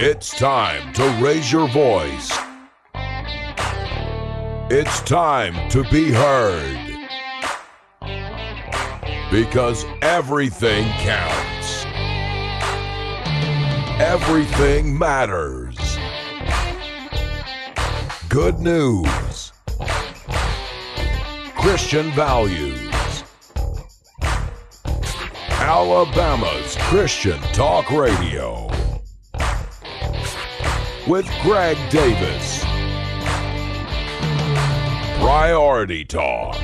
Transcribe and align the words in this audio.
It's 0.00 0.30
time 0.38 0.92
to 0.92 1.02
raise 1.20 1.50
your 1.50 1.66
voice. 1.66 2.30
It's 4.70 5.00
time 5.00 5.68
to 5.70 5.82
be 5.90 6.12
heard. 6.12 7.08
Because 9.32 9.84
everything 10.00 10.88
counts. 11.00 11.84
Everything 14.00 14.96
matters. 14.96 15.76
Good 18.28 18.60
news. 18.60 19.52
Christian 21.56 22.12
values. 22.12 23.24
Alabama's 25.58 26.76
Christian 26.82 27.40
Talk 27.52 27.90
Radio. 27.90 28.67
With 31.08 31.26
Greg 31.40 31.78
Davis. 31.88 32.62
Priority 35.18 36.04
Talk. 36.04 36.54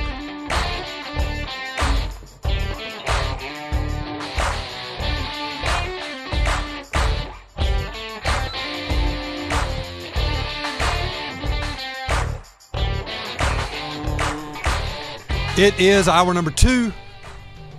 It 15.57 15.79
is 15.79 16.07
hour 16.07 16.35
number 16.35 16.51
two, 16.51 16.93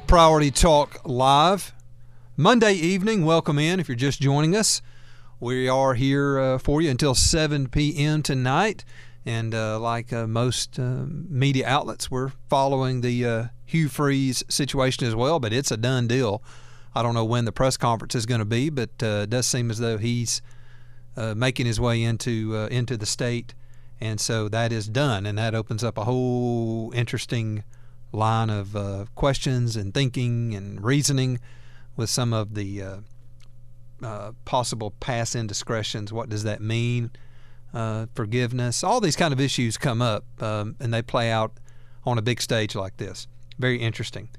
Priority 0.09 0.51
Talk 0.51 1.01
Live. 1.05 1.73
Monday 2.37 2.73
evening, 2.73 3.25
welcome 3.25 3.61
in 3.61 3.79
if 3.79 3.89
you're 3.89 3.95
just 3.95 4.21
joining 4.21 4.57
us. 4.57 4.83
We 5.39 5.69
are 5.69 5.93
here 5.93 6.39
uh, 6.39 6.59
for 6.59 6.81
you 6.81 6.91
until 6.91 7.15
7 7.15 7.69
p.m. 7.69 8.23
tonight. 8.23 8.87
And 9.27 9.55
uh, 9.55 9.79
like 9.79 10.11
uh, 10.11 10.27
most 10.27 10.79
uh, 10.79 11.05
media 11.07 11.67
outlets, 11.67 12.11
we're 12.11 12.33
following 12.49 13.03
the 13.03 13.27
uh, 13.27 13.45
Hugh 13.67 13.89
Freeze 13.89 14.43
situation 14.49 15.07
as 15.07 15.15
well, 15.15 15.39
but 15.39 15.53
it's 15.53 15.71
a 15.71 15.77
done 15.77 16.09
deal. 16.09 16.43
I 16.95 17.03
don't 17.03 17.13
know 17.13 17.25
when 17.25 17.45
the 17.45 17.53
press 17.53 17.77
conference 17.77 18.15
is 18.15 18.25
going 18.25 18.39
to 18.39 18.47
be, 18.47 18.71
but 18.71 18.89
uh, 19.03 19.25
it 19.25 19.31
does 19.31 19.47
seem 19.47 19.71
as 19.71 19.79
though 19.79 19.99
he's 19.99 20.41
making 21.17 21.67
his 21.67 21.81
way 21.81 22.03
into 22.03 22.55
into 22.71 22.95
the 22.99 23.07
state 23.07 23.55
and 24.03 24.21
so 24.21 24.51
that 24.51 24.71
is 24.71 24.87
done, 24.87 25.25
and 25.25 25.39
that 25.39 25.55
opens 25.55 25.83
up 25.83 25.97
a 25.97 26.05
whole 26.05 26.93
interesting 26.95 27.65
line 28.13 28.51
of 28.51 29.15
questions 29.15 29.77
and 29.77 29.95
thinking 29.95 30.55
and 30.55 30.85
reasoning 30.85 31.41
with 31.97 32.11
some 32.11 32.35
of 32.35 32.55
the 32.55 33.03
uh, 34.03 34.33
possible 34.45 34.93
past 35.01 35.35
indiscretions. 35.35 36.13
What 36.13 36.29
does 36.29 36.45
that 36.45 36.61
mean? 36.61 37.11
Uh, 37.75 38.07
forgiveness, 38.15 38.83
all 38.83 39.01
these 39.01 39.17
kind 39.17 39.35
of 39.35 39.41
issues 39.41 39.77
come 39.77 40.01
up, 40.01 40.25
um, 40.43 40.77
and 40.81 40.95
they 40.95 41.03
play 41.03 41.31
out 41.31 41.53
on 42.05 42.17
a 42.17 42.23
big 42.23 42.41
stage 42.41 42.75
like 42.75 42.97
this. 42.97 43.27
Very 43.59 43.79
interesting. 43.79 44.31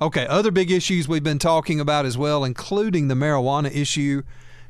Okay, 0.00 0.26
other 0.26 0.50
big 0.50 0.70
issues 0.70 1.08
we've 1.08 1.24
been 1.24 1.38
talking 1.38 1.80
about 1.80 2.04
as 2.04 2.18
well, 2.18 2.44
including 2.44 3.08
the 3.08 3.14
marijuana 3.14 3.74
issue. 3.74 4.22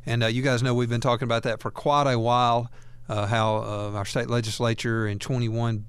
And 0.06 0.22
uh, 0.22 0.26
you 0.26 0.42
guys 0.42 0.62
know 0.62 0.74
we've 0.74 0.88
been 0.88 1.00
talking 1.00 1.24
about 1.24 1.42
that 1.42 1.60
for 1.60 1.70
quite 1.70 2.10
a 2.10 2.18
while 2.18 2.70
uh, 3.08 3.26
how 3.26 3.56
uh, 3.56 3.92
our 3.94 4.04
state 4.04 4.28
legislature 4.28 5.06
in 5.06 5.18
21, 5.18 5.86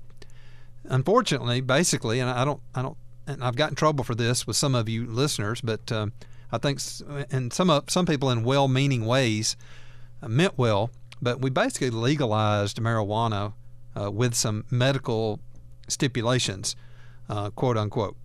unfortunately, 0.85 1.61
basically, 1.61 2.19
and 2.19 2.29
I 2.29 2.45
don't, 2.45 2.61
I 2.73 2.81
don't, 2.81 2.97
and 3.27 3.43
I've 3.43 3.55
gotten 3.55 3.75
trouble 3.75 4.03
for 4.03 4.15
this 4.15 4.45
with 4.45 4.55
some 4.55 4.75
of 4.75 4.89
you 4.89 5.05
listeners, 5.05 5.61
but 5.61 5.91
um, 5.91 6.13
I 6.55 6.57
think, 6.57 6.79
and 7.31 7.51
some 7.51 7.69
of, 7.69 7.89
some 7.89 8.05
people 8.05 8.29
in 8.29 8.43
well-meaning 8.43 9.05
ways 9.05 9.55
uh, 10.21 10.27
meant 10.27 10.57
well, 10.57 10.89
but 11.21 11.41
we 11.41 11.49
basically 11.49 11.89
legalized 11.89 12.77
marijuana 12.81 13.53
uh, 13.99 14.11
with 14.11 14.33
some 14.33 14.65
medical 14.69 15.39
stipulations, 15.87 16.75
uh, 17.29 17.49
quote 17.51 17.77
unquote. 17.77 18.15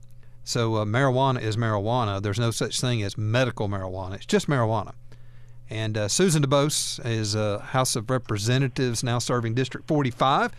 So 0.44 0.77
uh, 0.77 0.84
marijuana 0.84 1.41
is 1.41 1.56
marijuana. 1.56 2.22
There's 2.22 2.38
no 2.38 2.50
such 2.50 2.81
thing 2.81 3.03
as 3.03 3.16
medical 3.19 3.69
marijuana. 3.69 4.15
It's 4.15 4.27
just 4.27 4.49
marijuana. 4.49 4.94
And 5.69 5.97
uh, 5.97 6.09
Susan 6.09 6.43
Dubose 6.43 7.04
is 7.06 7.37
uh, 7.37 7.59
House 7.59 7.94
of 7.94 8.10
Representatives, 8.10 9.04
now 9.04 9.21
serving 9.21 9.54
District 9.54 9.87
45. 9.87 10.53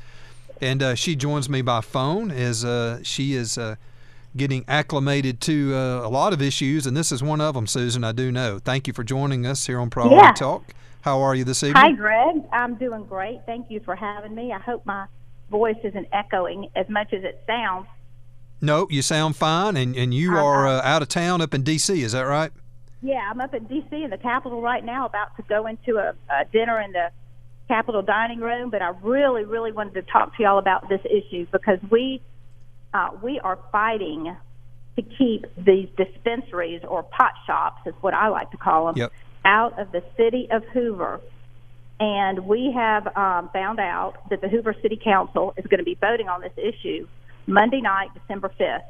And 0.62 0.82
uh, 0.82 0.96
she 0.96 1.16
joins 1.16 1.50
me 1.50 1.62
by 1.62 1.82
phone 1.82 2.32
as 2.32 2.64
uh, 2.64 3.00
she 3.04 3.34
is 3.34 3.58
getting 4.36 4.64
acclimated 4.68 5.42
to 5.42 5.74
uh, 5.76 6.08
a 6.08 6.10
lot 6.10 6.34
of 6.34 6.42
issues. 6.42 6.86
And 6.88 6.96
this 6.96 7.12
is 7.12 7.22
one 7.22 7.42
of 7.42 7.54
them, 7.56 7.68
Susan, 7.68 8.04
I 8.04 8.12
do 8.12 8.32
know. 8.32 8.60
Thank 8.60 8.88
you 8.88 8.94
for 8.94 9.04
joining 9.04 9.46
us 9.46 9.66
here 9.68 9.80
on 9.80 9.90
Priority 9.90 10.16
yeah. 10.16 10.32
Talk. 10.34 10.74
How 11.02 11.22
are 11.22 11.34
you 11.36 11.44
this 11.44 11.64
evening? 11.64 11.82
Hi, 11.84 11.92
Greg. 11.94 12.44
I'm 12.54 12.76
doing 12.76 13.06
great. 13.06 13.42
Thank 13.46 13.70
you 13.72 13.80
for 13.84 13.96
having 13.96 14.36
me. 14.36 14.52
I 14.54 14.60
hope 14.60 14.86
my 14.86 15.08
voice 15.50 15.78
isn't 15.84 16.08
echoing 16.14 16.70
as 16.76 16.88
much 16.90 17.12
as 17.14 17.24
it 17.24 17.42
sounds. 17.48 17.88
No, 18.62 18.88
you 18.90 19.02
sound 19.02 19.36
fine. 19.36 19.76
And, 19.76 19.96
and 19.96 20.14
you 20.14 20.34
Uh-huh. 20.34 20.46
are 20.46 20.68
out 20.68 21.02
of 21.02 21.08
town 21.10 21.42
up 21.42 21.54
in 21.54 21.64
D.C., 21.64 22.02
is 22.04 22.12
that 22.12 22.22
right? 22.22 22.52
Yeah, 23.02 23.28
I'm 23.30 23.42
up 23.42 23.54
in 23.56 23.66
D.C. 23.66 24.04
in 24.04 24.12
the 24.12 24.18
Capitol 24.18 24.62
right 24.62 24.86
now, 24.86 25.08
about 25.08 25.36
to 25.38 25.44
go 25.50 25.66
into 25.66 25.98
a, 25.98 26.14
a 26.30 26.46
dinner 26.54 26.80
in 26.80 26.92
the 26.92 27.10
Capitol 27.68 28.04
dining 28.04 28.40
room. 28.40 28.70
But 28.70 28.84
I 28.84 28.90
really, 29.02 29.44
really 29.44 29.72
wanted 29.72 29.96
to 29.96 30.04
talk 30.04 30.38
to 30.38 30.44
y'all 30.44 30.60
about 30.60 30.88
this 30.88 31.02
issue 31.06 31.48
because 31.52 31.80
we 31.90 32.22
uh, 32.94 33.10
we 33.22 33.40
are 33.40 33.60
fighting 33.72 34.36
to 34.96 35.02
keep 35.02 35.46
these 35.58 35.88
dispensaries 35.98 36.82
or 36.88 37.04
pot 37.04 37.34
shops, 37.46 37.82
is 37.86 37.94
what 38.02 38.14
I 38.14 38.28
like 38.28 38.52
to 38.52 38.58
call 38.58 38.88
them, 38.88 38.98
Yep. 38.98 39.14
out 39.46 39.80
of 39.80 39.92
the 39.92 40.04
city 40.18 40.48
of 40.52 40.64
Hoover. 40.74 41.22
And 42.00 42.46
we 42.46 42.72
have 42.76 43.16
um, 43.16 43.50
found 43.54 43.80
out 43.80 44.16
that 44.30 44.42
the 44.42 44.50
Hoover 44.50 44.76
City 44.82 45.00
Council 45.02 45.54
is 45.56 45.66
going 45.68 45.78
to 45.78 45.84
be 45.86 45.96
voting 45.96 46.28
on 46.28 46.42
this 46.42 46.54
issue 46.58 47.08
Monday 47.48 47.80
night, 47.80 48.10
December 48.16 48.52
5th 48.60 48.84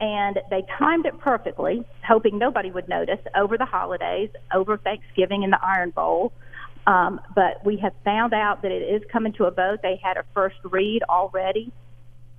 and 0.00 0.38
they 0.48 0.64
timed 0.78 1.04
it 1.04 1.18
perfectly, 1.18 1.84
hoping 2.06 2.38
nobody 2.38 2.70
would 2.70 2.88
notice 2.88 3.18
over 3.36 3.58
the 3.58 3.66
holidays, 3.66 4.30
over 4.54 4.78
Thanksgiving 4.78 5.42
in 5.42 5.50
the 5.50 5.62
Iron 5.62 5.90
Bowl. 5.90 6.32
Um, 6.86 7.20
but 7.34 7.64
we 7.64 7.76
have 7.78 7.92
found 8.02 8.32
out 8.32 8.62
that 8.62 8.72
it 8.72 8.82
is 8.82 9.02
coming 9.12 9.34
to 9.34 9.44
a 9.44 9.50
vote. 9.50 9.80
They 9.82 10.00
had 10.02 10.16
a 10.16 10.24
first 10.32 10.56
read 10.64 11.02
already. 11.02 11.70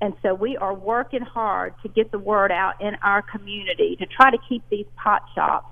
And 0.01 0.16
so 0.23 0.34
we 0.34 0.57
are 0.57 0.73
working 0.73 1.22
hard 1.22 1.75
to 1.84 1.88
get 1.88 2.12
the 2.12 2.17
word 2.17 2.51
out 2.51 2.81
in 2.81 2.95
our 3.03 3.22
community 3.22 3.95
to 3.97 4.07
try 4.07 4.31
to 4.31 4.38
keep 4.50 4.63
these 4.69 4.88
pot 4.95 5.22
shops 5.35 5.67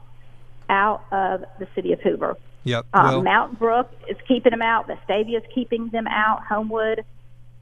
out 0.69 1.03
of 1.11 1.43
the 1.57 1.67
city 1.73 1.93
of 1.93 1.99
Hoover. 2.01 2.37
Yep. 2.63 2.85
Um, 2.93 3.05
well, 3.05 3.21
Mountain 3.23 3.57
Brook 3.57 3.91
is 4.07 4.17
keeping 4.27 4.51
them 4.51 4.61
out. 4.61 4.87
Vestavia 4.87 5.37
is 5.37 5.43
keeping 5.53 5.89
them 5.89 6.05
out. 6.07 6.43
Homewood, 6.47 7.03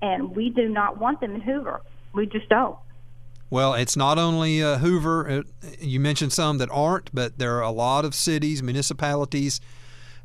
and 0.02 0.36
we 0.36 0.50
do 0.50 0.68
not 0.68 1.00
want 1.00 1.22
them 1.22 1.36
in 1.36 1.42
Hoover. 1.42 1.82
We 2.14 2.26
just 2.26 2.50
don't. 2.50 2.78
Well, 3.50 3.74
it's 3.74 3.96
not 3.96 4.20
only 4.20 4.62
uh, 4.62 4.80
Hoover. 4.80 5.30
Uh, 5.30 5.42
you 5.80 6.02
mentioned 6.02 6.34
some 6.34 6.58
that 6.58 6.70
aren't, 6.70 7.16
but 7.16 7.38
there 7.40 7.56
are 7.56 7.64
a 7.64 7.72
lot 7.72 8.04
of 8.04 8.14
cities, 8.14 8.62
municipalities, 8.62 9.62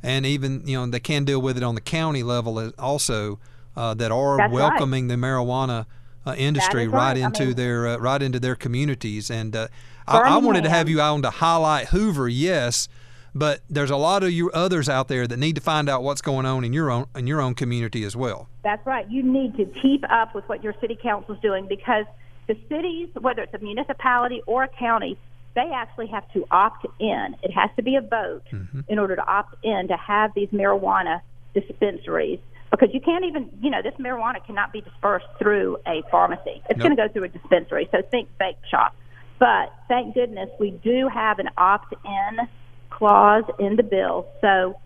and 0.03 0.27
even 0.27 0.67
you 0.67 0.77
know 0.77 0.87
they 0.87 0.99
can 0.99 1.25
deal 1.25 1.41
with 1.41 1.57
it 1.57 1.63
on 1.63 1.77
the 1.77 1.81
county 1.81 2.25
level 2.25 2.73
also 2.81 3.39
uh, 3.77 3.95
that 3.95 4.11
are 4.11 4.39
That's 4.39 4.53
right. 4.53 4.71
welcoming 4.71 5.07
the 5.07 5.15
marijuana 5.15 5.87
uh, 6.27 6.35
industry 6.37 6.89
right. 6.89 7.17
I 7.17 7.21
into 7.21 7.47
mean- 7.47 7.57
their 7.57 7.89
uh, 7.89 7.97
right 7.99 8.23
into 8.23 8.41
their 8.41 8.55
communities. 8.55 9.31
And 9.31 9.55
uh, 9.55 9.69
I, 10.07 10.19
I 10.19 10.37
wanted 10.39 10.65
to 10.65 10.71
have 10.71 10.89
you 10.89 11.01
on 11.01 11.23
to 11.23 11.31
highlight 11.31 11.89
Hoover, 11.89 12.29
yes, 12.29 12.89
but 13.35 13.61
there's 13.71 13.91
a 13.91 13.97
lot 13.97 14.23
of 14.23 14.31
you 14.31 14.51
others 14.51 14.89
out 14.89 15.09
there 15.09 15.27
that 15.27 15.37
need 15.39 15.55
to 15.55 15.61
find 15.61 15.89
out 15.89 16.03
what's 16.03 16.21
going 16.21 16.47
on 16.47 16.65
in 16.65 16.73
your 16.73 16.91
own 16.91 17.07
in 17.15 17.27
your 17.27 17.41
own 17.41 17.55
community 17.55 18.05
as 18.05 18.15
well. 18.17 18.49
That's 18.63 18.85
right. 18.87 19.11
You 19.11 19.23
need 19.23 19.57
to 19.57 19.65
keep 19.81 20.05
up 20.11 20.35
with 20.35 20.49
what 20.49 20.63
your 20.63 20.75
city 20.81 20.99
council 21.01 21.35
is 21.35 21.41
doing 21.41 21.67
because 21.67 22.05
the 22.47 22.57
cities, 22.69 23.09
whether 23.21 23.43
it's 23.43 23.55
a 23.55 23.59
municipality 23.59 24.43
or 24.47 24.65
a 24.65 24.69
county, 24.69 25.17
they 25.55 25.71
actually 25.75 26.09
have 26.09 26.31
to 26.33 26.47
opt 26.51 26.87
in. 26.99 27.37
It 27.43 27.53
has 27.53 27.71
to 27.77 27.83
be 27.83 27.97
a 27.97 28.01
vote 28.01 28.43
in 28.89 28.99
order 28.99 29.17
to 29.17 29.27
opt 29.27 29.55
in 29.65 29.89
to 29.89 29.97
have 29.97 30.33
these 30.35 30.49
marijuana 30.49 31.21
dispensaries 31.55 32.41
because 32.73 32.89
you 32.93 33.01
can't 33.01 33.25
even, 33.25 33.49
you 33.61 33.71
know, 33.71 33.83
this 33.83 33.95
marijuana 34.01 34.45
cannot 34.45 34.73
be 34.73 34.81
dispersed 34.81 35.27
through 35.39 35.79
a 35.87 36.03
pharmacy. 36.11 36.63
It's 36.69 36.79
Nope. 36.79 36.87
going 36.87 36.97
to 36.97 37.07
go 37.07 37.09
through 37.13 37.25
a 37.25 37.29
dispensary. 37.29 37.89
So 37.93 38.03
think 38.11 38.29
bake 38.39 38.57
shop. 38.69 38.97
But 39.39 39.73
thank 39.89 40.15
goodness 40.15 40.49
we 40.59 40.71
do 40.71 41.09
have 41.09 41.39
an 41.39 41.51
opt 41.57 41.95
in 42.05 42.49
clause 42.91 43.45
in 43.61 43.77
the 43.77 43.83
bill. 43.85 44.27
So 44.41 44.77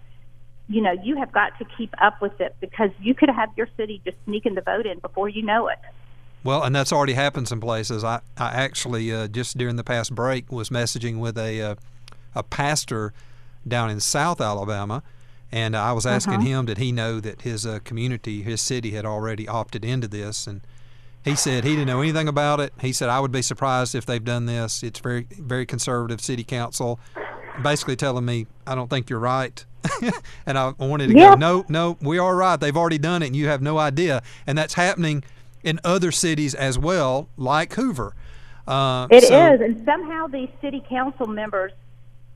you 0.68 0.82
know, 0.82 0.92
you 1.02 1.16
have 1.16 1.32
got 1.32 1.56
to 1.58 1.64
keep 1.76 1.94
up 2.02 2.20
with 2.20 2.40
it 2.40 2.56
because 2.60 2.90
you 3.00 3.14
could 3.14 3.30
have 3.30 3.50
your 3.56 3.68
city 3.76 4.00
just 4.04 4.16
sneaking 4.24 4.54
the 4.54 4.62
vote 4.62 4.86
in 4.86 4.98
before 4.98 5.28
you 5.28 5.42
know 5.42 5.68
it. 5.68 5.78
Well, 6.42 6.62
and 6.62 6.74
that's 6.74 6.92
already 6.92 7.12
happened 7.14 7.48
some 7.48 7.60
places. 7.60 8.04
I, 8.04 8.20
I 8.36 8.48
actually 8.50 9.12
uh, 9.12 9.28
just 9.28 9.56
during 9.56 9.76
the 9.76 9.84
past 9.84 10.14
break 10.14 10.50
was 10.50 10.68
messaging 10.70 11.18
with 11.18 11.38
a 11.38 11.60
uh, 11.60 11.74
a 12.34 12.42
pastor 12.42 13.12
down 13.66 13.90
in 13.90 14.00
South 14.00 14.40
Alabama, 14.40 15.02
and 15.52 15.76
I 15.76 15.92
was 15.92 16.06
asking 16.06 16.40
him 16.42 16.66
did 16.66 16.78
he 16.78 16.92
know 16.92 17.20
that 17.20 17.42
his 17.42 17.64
uh, 17.66 17.78
community, 17.84 18.42
his 18.42 18.60
city, 18.60 18.90
had 18.92 19.04
already 19.04 19.46
opted 19.48 19.84
into 19.84 20.08
this, 20.08 20.46
and 20.46 20.60
he 21.24 21.34
said 21.34 21.64
he 21.64 21.70
didn't 21.70 21.86
know 21.88 22.00
anything 22.00 22.28
about 22.28 22.60
it. 22.60 22.72
He 22.80 22.92
said 22.92 23.08
I 23.08 23.20
would 23.20 23.32
be 23.32 23.42
surprised 23.42 23.94
if 23.94 24.06
they've 24.06 24.24
done 24.24 24.46
this. 24.46 24.82
It's 24.82 25.00
very 25.00 25.26
very 25.30 25.66
conservative 25.66 26.20
city 26.20 26.44
council, 26.44 26.98
basically 27.62 27.96
telling 27.96 28.24
me 28.24 28.46
I 28.66 28.74
don't 28.74 28.88
think 28.90 29.08
you're 29.10 29.18
right. 29.20 29.64
and 30.46 30.58
I 30.58 30.70
wanted 30.78 31.08
to 31.10 31.14
Yeah. 31.16 31.30
go, 31.30 31.36
no, 31.36 31.64
no, 31.68 31.96
we 32.00 32.18
are 32.18 32.34
right. 32.34 32.58
They've 32.58 32.76
already 32.76 32.98
done 32.98 33.22
it, 33.22 33.26
and 33.26 33.36
you 33.36 33.46
have 33.46 33.62
no 33.62 33.78
idea. 33.78 34.20
And 34.46 34.58
that's 34.58 34.74
happening 34.74 35.22
in 35.62 35.78
other 35.84 36.10
cities 36.10 36.54
as 36.56 36.76
well, 36.78 37.28
like 37.36 37.74
Hoover. 37.74 38.14
Uh, 38.66 39.06
It 39.12 39.22
is, 39.22 39.28
so- 39.28 39.34
and 39.36 39.84
somehow 39.84 40.26
these 40.26 40.48
city 40.60 40.82
council 40.88 41.26
members 41.28 41.70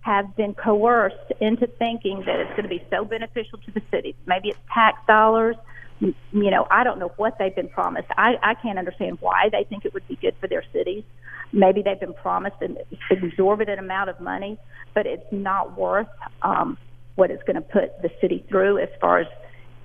have 0.01 0.35
been 0.37 0.55
coerced 0.55 1.33
into 1.41 1.67
thinking 1.67 2.23
that 2.27 2.41
it's 2.41 2.51
going 2.51 2.63
to 2.63 2.69
be 2.69 2.83
so 2.91 3.05
beneficial 3.05 3.59
to 3.59 3.71
the 3.71 3.83
city. 3.91 4.17
Maybe 4.27 4.49
it's 4.49 4.59
tax 4.73 4.99
dollars. 5.07 5.57
You 6.01 6.15
know, 6.33 6.67
I 6.71 6.85
don't 6.85 6.99
know 6.99 7.13
what 7.17 7.37
they've 7.39 7.55
been 7.55 7.69
promised. 7.69 8.09
I, 8.17 8.37
I 8.43 8.55
can't 8.55 8.79
understand 8.79 9.19
why 9.21 9.51
they 9.53 9.65
think 9.65 9.85
it 9.85 9.93
would 9.93 10.09
be 10.09 10.17
good 10.17 10.35
for 10.41 10.49
their 10.49 10.65
cities. 10.73 11.05
Maybe 11.53 11.83
they've 11.83 12.01
been 12.01 12.15
promised 12.15 12.57
an 12.63 12.79
exorbitant 13.11 13.79
amount 13.79 14.09
of 14.09 14.21
money, 14.21 14.59
but 14.95 15.07
it's 15.07 15.27
not 15.31 15.77
worth 15.77 16.09
um, 16.43 16.79
what 17.17 17.31
it's 17.31 17.43
going 17.43 17.57
to 17.57 17.63
put 17.63 18.01
the 18.01 18.11
city 18.21 18.45
through 18.49 18.79
as 18.79 18.89
far 19.01 19.19
as 19.19 19.27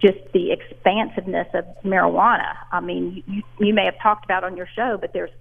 just 0.02 0.20
the 0.34 0.52
expansiveness 0.52 1.48
of 1.54 1.66
marijuana. 1.84 2.56
I 2.72 2.80
mean, 2.80 3.24
you, 3.28 3.42
you 3.60 3.74
may 3.74 3.86
have 3.86 4.00
talked 4.02 4.24
about 4.24 4.44
on 4.44 4.56
your 4.56 4.68
show, 4.74 4.98
but 5.00 5.12
there's 5.12 5.32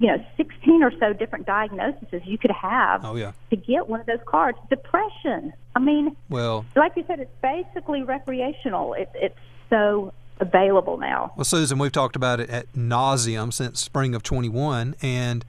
you 0.00 0.06
know, 0.06 0.24
16 0.36 0.82
or 0.82 0.92
so 1.00 1.12
different 1.12 1.44
diagnoses 1.46 2.22
you 2.24 2.38
could 2.38 2.52
have 2.52 3.04
Oh, 3.04 3.16
yeah. 3.16 3.32
to 3.50 3.56
get 3.56 3.88
one 3.88 4.00
of 4.00 4.06
those 4.06 4.20
cards. 4.26 4.56
Depression. 4.70 5.52
I 5.74 5.80
mean, 5.80 6.16
well, 6.28 6.64
like 6.76 6.92
you 6.96 7.04
said, 7.06 7.18
it's 7.20 7.30
basically 7.42 8.02
recreational. 8.04 8.94
It, 8.94 9.08
it's 9.14 9.38
so 9.70 10.12
available 10.40 10.98
now. 10.98 11.32
Well, 11.36 11.44
Susan, 11.44 11.78
we've 11.78 11.90
talked 11.92 12.14
about 12.16 12.38
it 12.38 12.48
at 12.48 12.72
nauseum 12.74 13.52
since 13.52 13.80
spring 13.80 14.14
of 14.14 14.22
21, 14.22 14.94
and 15.02 15.44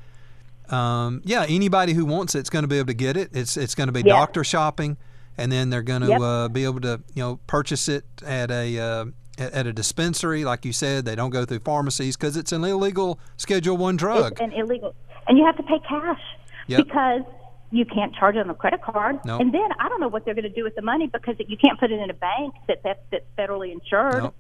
um, 0.69 1.21
yeah, 1.25 1.45
anybody 1.47 1.93
who 1.93 2.05
wants 2.05 2.35
it's 2.35 2.49
going 2.49 2.63
to 2.63 2.67
be 2.67 2.77
able 2.77 2.87
to 2.87 2.93
get 2.93 3.17
it. 3.17 3.29
It's 3.33 3.57
it's 3.57 3.73
going 3.75 3.87
to 3.87 3.93
be 3.93 4.01
Yeah. 4.01 4.13
doctor 4.13 4.43
shopping, 4.43 4.97
and 5.37 5.51
then 5.51 5.69
they're 5.69 5.81
going 5.81 6.01
to 6.01 6.07
Yep. 6.09 6.21
uh, 6.21 6.47
be 6.49 6.63
able 6.63 6.81
to 6.81 7.01
you 7.15 7.23
know 7.23 7.39
purchase 7.47 7.87
it 7.87 8.05
at 8.25 8.51
a 8.51 8.79
uh, 8.79 9.05
at 9.39 9.65
a 9.67 9.73
dispensary, 9.73 10.43
like 10.43 10.65
you 10.65 10.73
said. 10.73 11.05
They 11.05 11.15
don't 11.15 11.29
go 11.31 11.45
through 11.45 11.59
pharmacies 11.59 12.15
because 12.17 12.35
it's 12.37 12.51
an 12.51 12.63
illegal 12.63 13.19
Schedule 13.37 13.77
One 13.77 13.95
drug. 13.97 14.33
It's 14.33 14.41
an 14.41 14.53
illegal, 14.53 14.95
and 15.27 15.37
you 15.37 15.45
have 15.45 15.57
to 15.57 15.63
pay 15.63 15.79
cash 15.87 16.21
Yep. 16.67 16.85
because 16.85 17.21
you 17.71 17.85
can't 17.85 18.13
charge 18.15 18.35
it 18.35 18.39
on 18.39 18.49
a 18.49 18.53
credit 18.55 18.81
card. 18.81 19.19
Nope. 19.25 19.41
And 19.41 19.53
then 19.53 19.69
I 19.79 19.89
don't 19.89 19.99
know 19.99 20.07
what 20.07 20.25
they're 20.25 20.33
going 20.35 20.43
to 20.43 20.49
do 20.49 20.63
with 20.63 20.75
the 20.75 20.81
money 20.81 21.07
because 21.07 21.35
you 21.39 21.57
can't 21.57 21.79
put 21.79 21.91
it 21.91 21.99
in 21.99 22.09
a 22.09 22.13
bank 22.13 22.53
that 22.67 22.81
that's, 22.83 22.99
that's 23.11 23.25
federally 23.37 23.71
insured. 23.71 24.23
Nope. 24.23 24.35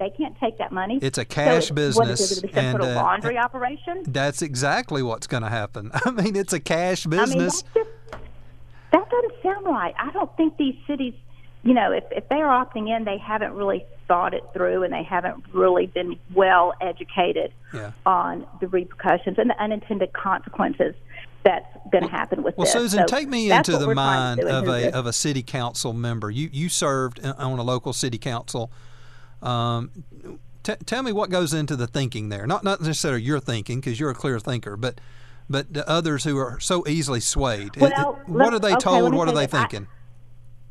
They 0.00 0.10
can't 0.10 0.36
take 0.40 0.58
that 0.58 0.72
money. 0.72 0.98
It's 1.00 1.18
a 1.18 1.22
So 1.22 1.24
cash 1.26 1.70
business, 1.70 2.42
it 2.42 2.52
to 2.52 2.58
and, 2.58 2.80
uh, 2.80 2.94
laundry 2.96 3.38
operation? 3.38 4.02
That's 4.08 4.42
exactly 4.42 5.02
what's 5.02 5.26
going 5.26 5.44
to 5.44 5.48
happen. 5.48 5.90
I 6.04 6.10
mean, 6.10 6.36
it's 6.36 6.52
a 6.52 6.60
cash 6.60 7.06
I 7.06 7.10
mean, 7.10 7.20
business. 7.20 7.62
just, 7.74 7.86
that 8.92 9.10
doesn't 9.10 9.34
sound 9.42 9.66
right. 9.66 9.94
I 9.98 10.10
don't 10.12 10.34
think 10.36 10.56
these 10.56 10.76
cities, 10.86 11.14
you 11.64 11.74
know, 11.74 11.92
if, 11.92 12.04
if 12.10 12.28
they 12.28 12.36
are 12.42 12.64
opting 12.64 12.94
in, 12.94 13.04
they 13.04 13.18
haven't 13.18 13.54
really 13.54 13.84
thought 14.06 14.34
it 14.34 14.44
through 14.52 14.82
and 14.82 14.92
they 14.92 15.02
haven't 15.02 15.42
really 15.52 15.86
been 15.86 16.18
well 16.34 16.74
educated 16.80 17.52
Yeah. 17.72 17.92
on 18.04 18.46
the 18.60 18.68
repercussions 18.68 19.38
and 19.38 19.48
the 19.48 19.58
unintended 19.62 20.12
consequences 20.12 20.94
that's 21.42 21.66
going 21.90 22.04
to 22.04 22.10
happen 22.10 22.42
with 22.42 22.56
Well, 22.56 22.66
this. 22.66 22.74
Well, 22.74 22.82
Susan, 22.84 23.00
So 23.08 23.16
take 23.16 23.28
me 23.28 23.50
into 23.50 23.76
the 23.78 23.94
mind 23.94 24.40
to 24.40 24.46
do 24.46 24.48
in 24.48 24.54
of 24.54 24.68
a 24.68 24.92
of 24.94 25.06
a 25.06 25.12
city 25.12 25.42
council 25.42 25.92
member. 25.92 26.30
You 26.30 26.48
you 26.52 26.68
served 26.68 27.24
on 27.24 27.58
a 27.58 27.62
local 27.62 27.92
city 27.92 28.18
council. 28.18 28.70
Um, 29.42 29.90
t- 30.62 30.74
tell 30.86 31.02
me 31.02 31.12
what 31.12 31.28
goes 31.30 31.52
into 31.52 31.76
the 31.76 31.86
thinking 31.86 32.28
there. 32.30 32.46
Not 32.46 32.64
not 32.64 32.80
necessarily 32.80 33.22
your 33.22 33.40
thinking 33.40 33.80
because 33.80 34.00
you're 34.00 34.10
a 34.10 34.14
clear 34.14 34.38
thinker, 34.38 34.76
but 34.76 35.00
but 35.48 35.72
the 35.72 35.86
others 35.88 36.24
who 36.24 36.38
are 36.38 36.58
so 36.60 36.86
easily 36.88 37.20
swayed. 37.20 37.76
It- 37.76 37.82
it- 37.82 38.28
what 38.28 38.54
are 38.54 38.58
they 38.58 38.72
okay, 38.72 38.80
told? 38.80 39.14
What 39.14 39.28
are 39.28 39.34
they 39.34 39.44
this. 39.46 39.54
I- 39.54 39.58
thinking? 39.60 39.86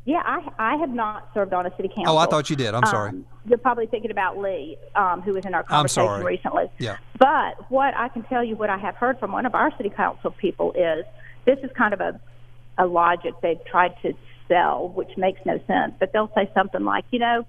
Yeah, 0.06 0.22
I 0.24 0.46
I 0.58 0.76
have 0.76 0.90
not 0.90 1.30
served 1.32 1.54
on 1.54 1.64
a 1.66 1.74
city 1.76 1.88
council. 1.88 2.14
oh, 2.14 2.18
I 2.18 2.26
thought 2.26 2.50
you 2.50 2.56
did. 2.56 2.74
I'm 2.74 2.84
sorry. 2.86 3.10
Um, 3.10 3.24
you're 3.46 3.58
probably 3.58 3.86
thinking 3.86 4.10
about 4.10 4.38
Lee, 4.38 4.76
um, 4.94 5.22
who 5.22 5.32
was 5.32 5.44
in 5.46 5.54
our 5.54 5.60
I'm 5.62 5.66
conversation 5.66 6.08
sorry. 6.08 6.24
recently. 6.24 6.64
Yeah. 6.78 6.98
But 7.18 7.70
what 7.70 7.96
I 7.96 8.08
can 8.08 8.22
tell 8.24 8.44
you, 8.44 8.56
what 8.56 8.68
I 8.70 8.76
have 8.78 8.96
heard 8.96 9.18
from 9.18 9.32
one 9.32 9.46
of 9.46 9.54
our 9.54 9.74
city 9.76 9.90
council 9.90 10.30
people 10.30 10.72
is 10.72 11.04
this 11.46 11.58
is 11.62 11.70
kind 11.76 11.94
of 11.94 12.00
a 12.00 12.20
a 12.76 12.86
logic 12.86 13.34
they've 13.40 13.64
tried 13.64 13.94
to 14.02 14.12
sell, 14.48 14.88
which 14.88 15.16
makes 15.16 15.40
no 15.46 15.58
sense. 15.66 15.94
But 15.98 16.12
they'll 16.12 16.32
say 16.34 16.50
something 16.54 16.84
like, 16.84 17.04
you 17.10 17.20
know, 17.20 17.46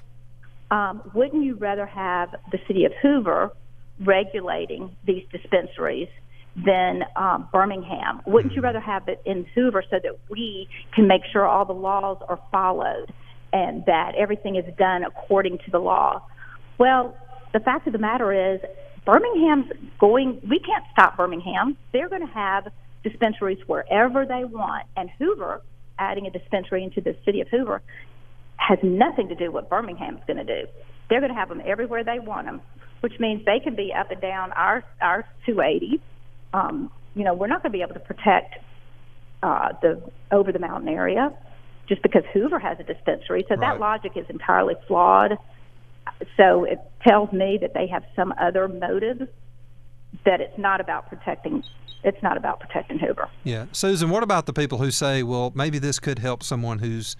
um, 0.72 1.02
wouldn't 1.13 1.44
you 1.44 1.56
rather 1.56 1.86
have 1.86 2.36
the 2.52 2.60
city 2.68 2.86
of 2.86 2.94
Hoover 3.02 3.52
regulating 4.00 4.96
these 5.06 5.24
dispensaries 5.31 6.10
than 6.56 7.04
um, 7.16 7.50
Birmingham? 7.52 8.22
Wouldn't 8.25 8.54
you 8.54 8.62
rather 8.62 8.80
have 8.80 9.07
it 9.07 9.22
in 9.25 9.46
Hoover 9.56 9.84
so 9.90 9.98
that 10.02 10.19
we 10.30 10.68
can 10.94 11.07
make 11.07 11.22
sure 11.31 11.46
all 11.46 11.66
the 11.66 11.74
laws 11.74 12.18
are 12.28 12.40
followed 12.52 13.13
and 13.52 13.86
that 13.86 14.13
everything 14.18 14.56
is 14.56 14.66
done 14.78 15.04
according 15.04 15.57
to 15.60 15.72
the 15.72 15.80
law? 15.80 16.22
Well, 16.78 17.18
the 17.54 17.60
fact 17.60 17.88
of 17.88 17.94
the 17.94 18.00
matter 18.00 18.54
is, 18.54 18.62
Birmingham's 19.06 19.72
going, 20.00 20.42
we 20.50 20.60
can't 20.60 20.84
stop 20.92 21.16
Birmingham. 21.16 21.78
They're 21.94 22.10
going 22.10 22.25
to 22.25 22.34
have 22.34 22.68
dispensaries 23.04 23.60
wherever 23.68 24.25
they 24.25 24.44
want. 24.46 24.88
And 24.98 25.10
Hoover, 25.19 25.62
adding 26.00 26.25
a 26.25 26.31
dispensary 26.31 26.84
into 26.84 27.02
the 27.02 27.16
city 27.24 27.40
of 27.42 27.48
Hoover, 27.50 27.81
has 28.57 28.80
nothing 28.81 29.30
to 29.30 29.36
do 29.36 29.46
with 29.46 29.54
what 29.54 29.69
Birmingham's 29.69 30.22
going 30.25 30.38
to 30.38 30.44
do. 30.44 30.68
They're 31.10 31.19
going 31.19 31.31
to 31.31 31.38
have 31.38 31.50
them 31.50 31.62
everywhere 31.66 32.04
they 32.04 32.19
want 32.19 32.48
them, 32.48 32.62
which 33.02 33.13
means 33.19 33.46
they 33.46 33.60
can 33.60 33.75
be 33.75 33.94
up 33.94 34.10
and 34.10 34.19
down 34.19 34.52
our 34.54 34.84
our 35.02 35.25
280. 35.46 36.02
Um, 36.56 36.90
you 37.16 37.24
know, 37.24 37.34
we're 37.34 37.48
not 37.48 37.62
going 37.62 37.72
to 37.72 37.78
be 37.78 37.81
able 37.81 37.94
to 37.96 38.00
protect 38.00 38.56
uh, 39.44 39.69
the 39.81 40.02
over 40.31 40.52
the 40.52 40.60
mountain 40.60 40.90
area 40.90 41.31
just 41.88 42.02
because 42.02 42.24
Hoover 42.34 42.60
has 42.60 42.80
a 42.80 42.84
dispensary. 42.84 43.46
So 43.48 43.56
Right. 43.56 43.62
that 43.62 43.80
logic 43.80 44.13
is 44.16 44.25
entirely 44.30 44.75
flawed. 44.88 45.38
So 46.38 46.63
it 46.63 46.80
tells 47.06 47.31
me 47.31 47.57
that 47.62 47.74
they 47.74 47.88
have 47.88 48.04
some 48.16 48.34
other 48.40 48.68
motive 48.68 49.28
that 50.25 50.40
it's 50.42 50.57
not 50.57 50.80
about 50.80 51.10
protecting. 51.10 51.63
It's 52.04 52.22
not 52.24 52.38
about 52.38 52.60
protecting 52.60 53.00
Hoover. 53.00 53.30
Yeah, 53.44 53.66
Susan. 53.72 54.10
What 54.10 54.24
about 54.24 54.46
the 54.46 54.54
people 54.54 54.78
who 54.78 54.92
say, 54.92 55.24
well, 55.24 55.52
maybe 55.56 55.78
this 55.80 56.00
could 56.00 56.19
help 56.19 56.42
someone 56.42 56.80
who's 56.80 57.16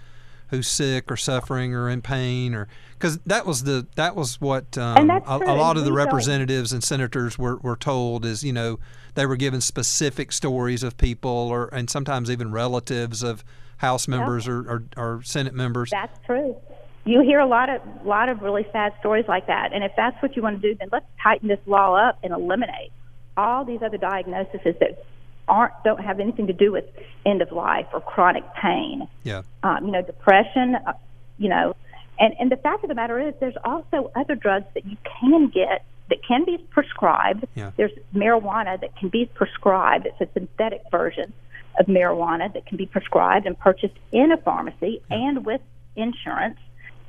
who's 0.50 0.68
sick 0.68 1.12
or 1.12 1.18
suffering 1.18 1.74
or 1.74 1.90
in 1.90 2.02
pain 2.02 2.54
or 2.54 2.68
because 2.94 3.18
that 3.20 3.46
was 3.46 3.64
the 3.64 3.86
that 3.96 4.16
was 4.16 4.40
what 4.40 4.78
um, 4.78 5.10
a, 5.10 5.22
a 5.28 5.56
lot 5.56 5.78
of 5.78 5.86
the 5.86 5.94
representatives 5.94 6.72
and 6.72 6.84
senators 6.84 7.38
were, 7.38 7.58
were 7.58 7.76
told 7.76 8.26
is 8.26 8.44
you 8.44 8.54
know 8.54 8.80
they 9.16 9.26
were 9.26 9.36
given 9.36 9.62
specific 9.62 10.32
stories 10.32 10.84
of 10.84 10.98
people 10.98 11.30
or 11.30 11.68
and 11.74 11.90
sometimes 11.90 12.30
even 12.30 12.52
relatives 12.52 13.24
of 13.24 13.44
House 13.78 14.08
members 14.08 14.48
or, 14.48 14.60
or, 14.60 14.84
or 14.96 15.22
Senate 15.24 15.54
members. 15.54 15.90
That's 15.92 16.18
true. 16.26 16.56
You 17.04 17.22
hear 17.22 17.40
a 17.40 17.46
lot 17.46 17.70
of 17.70 17.82
lot 18.06 18.30
of 18.30 18.42
really 18.42 18.66
sad 18.72 18.94
stories 19.00 19.26
like 19.28 19.48
that, 19.48 19.74
and 19.74 19.84
if 19.84 19.92
that's 19.96 20.20
what 20.24 20.36
you 20.36 20.42
want 20.42 20.62
to 20.62 20.74
do, 20.74 20.78
then 20.80 20.90
let's 20.92 21.06
tighten 21.22 21.50
this 21.50 21.60
law 21.66 21.96
up 21.96 22.18
and 22.24 22.34
eliminate 22.34 22.92
all 23.38 23.66
these 23.66 23.82
other 23.84 23.98
diagnoses 23.98 24.62
that 24.64 25.04
aren't 25.48 25.74
don't 25.84 26.04
have 26.04 26.20
anything 26.20 26.48
to 26.48 26.54
do 26.54 26.72
with 26.72 26.86
end 27.26 27.42
of 27.42 27.52
life 27.52 27.88
or 27.94 28.02
chronic 28.02 28.44
pain. 28.56 29.08
yeah, 29.24 29.44
Um, 29.64 29.86
you 29.86 29.92
know, 29.92 30.02
depression. 30.02 30.76
Uh, 30.76 30.94
you 31.38 31.50
know, 31.50 31.76
and 32.20 32.34
and 32.40 32.52
the 32.52 32.58
fact 32.58 32.84
of 32.84 32.90
the 32.90 32.96
matter 32.96 33.20
is, 33.20 33.34
there's 33.40 33.58
also 33.64 34.12
other 34.16 34.36
drugs 34.36 34.66
that 34.74 34.86
you 34.86 34.98
can 35.20 35.48
get 35.50 35.86
that 36.10 36.20
can 36.28 36.46
be 36.46 36.58
prescribed. 36.70 37.46
Yeah. 37.56 37.72
There's 37.78 37.92
marijuana 38.14 38.80
that 38.80 38.96
can 38.96 39.10
be 39.10 39.26
prescribed. 39.26 40.06
It's 40.06 40.22
a 40.22 40.32
synthetic 40.34 40.84
version 40.92 41.34
of 41.80 41.88
marijuana 41.88 42.54
that 42.54 42.66
can 42.66 42.78
be 42.78 42.86
prescribed 42.86 43.46
and 43.46 43.58
purchased 43.60 43.96
in 44.12 44.32
a 44.32 44.38
pharmacy 44.38 45.02
and 45.10 45.46
with 45.46 45.62
insurance. 45.96 46.58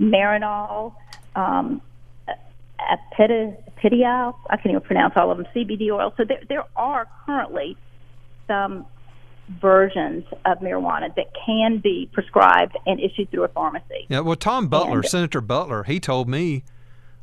Marinol, 0.00 0.94
um, 1.34 1.80
Apitial, 2.78 3.56
I 4.50 4.56
can't 4.56 4.66
even 4.66 4.80
pronounce 4.80 5.14
all 5.16 5.30
of 5.30 5.38
them, 5.38 5.46
CBD 5.54 5.90
oil. 5.90 6.12
So 6.16 6.24
there, 6.24 6.42
there 6.48 6.64
are 6.76 7.06
currently 7.24 7.76
some 8.46 8.86
versions 9.60 10.24
of 10.44 10.58
marijuana 10.58 11.14
that 11.14 11.26
can 11.46 11.78
be 11.78 12.08
prescribed 12.12 12.76
and 12.86 12.98
issued 13.00 13.30
through 13.30 13.44
a 13.44 13.48
pharmacy. 13.48 14.06
yeah. 14.08 14.20
Well, 14.20 14.36
Tom 14.36 14.68
Butler, 14.68 14.98
And- 15.00 15.08
Senator 15.08 15.40
Butler, 15.40 15.84
he 15.84 16.00
told 16.00 16.28
me, 16.28 16.64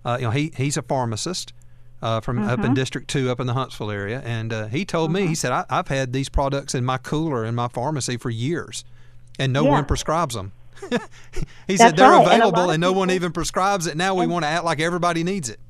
uh, 0.06 0.18
you 0.20 0.26
know, 0.28 0.32
he 0.32 0.52
he's 0.56 0.78
a 0.78 0.82
pharmacist. 0.82 1.54
Uh, 2.02 2.20
from 2.20 2.38
up 2.38 2.58
Mm-hmm. 2.60 2.66
in 2.66 2.74
District 2.74 3.08
Two, 3.10 3.32
up 3.32 3.40
in 3.40 3.48
the 3.48 3.54
Huntsville 3.54 3.90
area, 3.90 4.22
and 4.26 4.52
uh, 4.52 4.68
he 4.68 4.84
told 4.84 5.10
me 5.10 5.26
he 5.26 5.36
said 5.36 5.54
I, 5.54 5.64
I've 5.70 5.88
had 5.88 6.12
these 6.12 6.28
products 6.28 6.76
in 6.76 6.84
my 6.84 6.98
cooler 6.98 7.46
in 7.46 7.56
my 7.56 7.70
pharmacy 7.70 8.18
for 8.18 8.30
years, 8.30 8.84
and 9.40 9.54
no 9.54 9.64
Yeah. 9.64 9.70
one 9.72 9.86
prescribes 9.86 10.36
them. 10.36 10.52
he 10.90 10.98
That's 11.78 11.78
said 11.78 11.96
they're 11.96 12.10
right, 12.10 12.24
and 12.28 12.28
available 12.42 12.64
of 12.64 12.70
and, 12.72 12.82
no 12.82 12.92
one 12.92 13.10
even 13.10 13.32
prescribes 13.32 13.88
it. 13.88 13.96
Now 13.96 14.16
we 14.16 14.28
want 14.28 14.44
to 14.44 14.50
act 14.50 14.66
like 14.66 14.82
everybody 14.82 15.24
needs 15.24 15.48
it. 15.48 15.62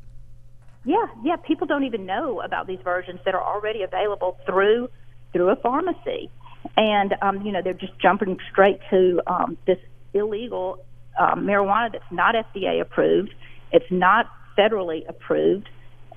Yeah, 0.85 1.05
yeah. 1.23 1.35
People 1.35 1.67
don't 1.67 1.83
even 1.83 2.07
know 2.07 2.41
about 2.41 2.65
these 2.65 2.79
versions 2.83 3.19
that 3.25 3.35
are 3.35 3.43
already 3.43 3.83
available 3.83 4.39
through 4.47 4.89
through 5.33 5.49
a 5.49 5.55
pharmacy, 5.57 6.29
and 6.77 7.15
um, 7.21 7.41
you 7.41 7.51
know 7.51 7.61
they're 7.61 7.73
just 7.73 7.97
jumping 7.99 8.37
straight 8.51 8.79
to 8.89 9.21
um, 9.27 9.57
this 9.67 9.79
illegal 10.13 10.79
um, 11.19 11.45
marijuana 11.45 11.91
that's 11.91 12.11
not 12.11 12.35
FDA 12.35 12.79
approved. 12.79 13.33
It's 13.71 13.91
not 13.91 14.29
federally 14.57 15.07
approved, 15.09 15.69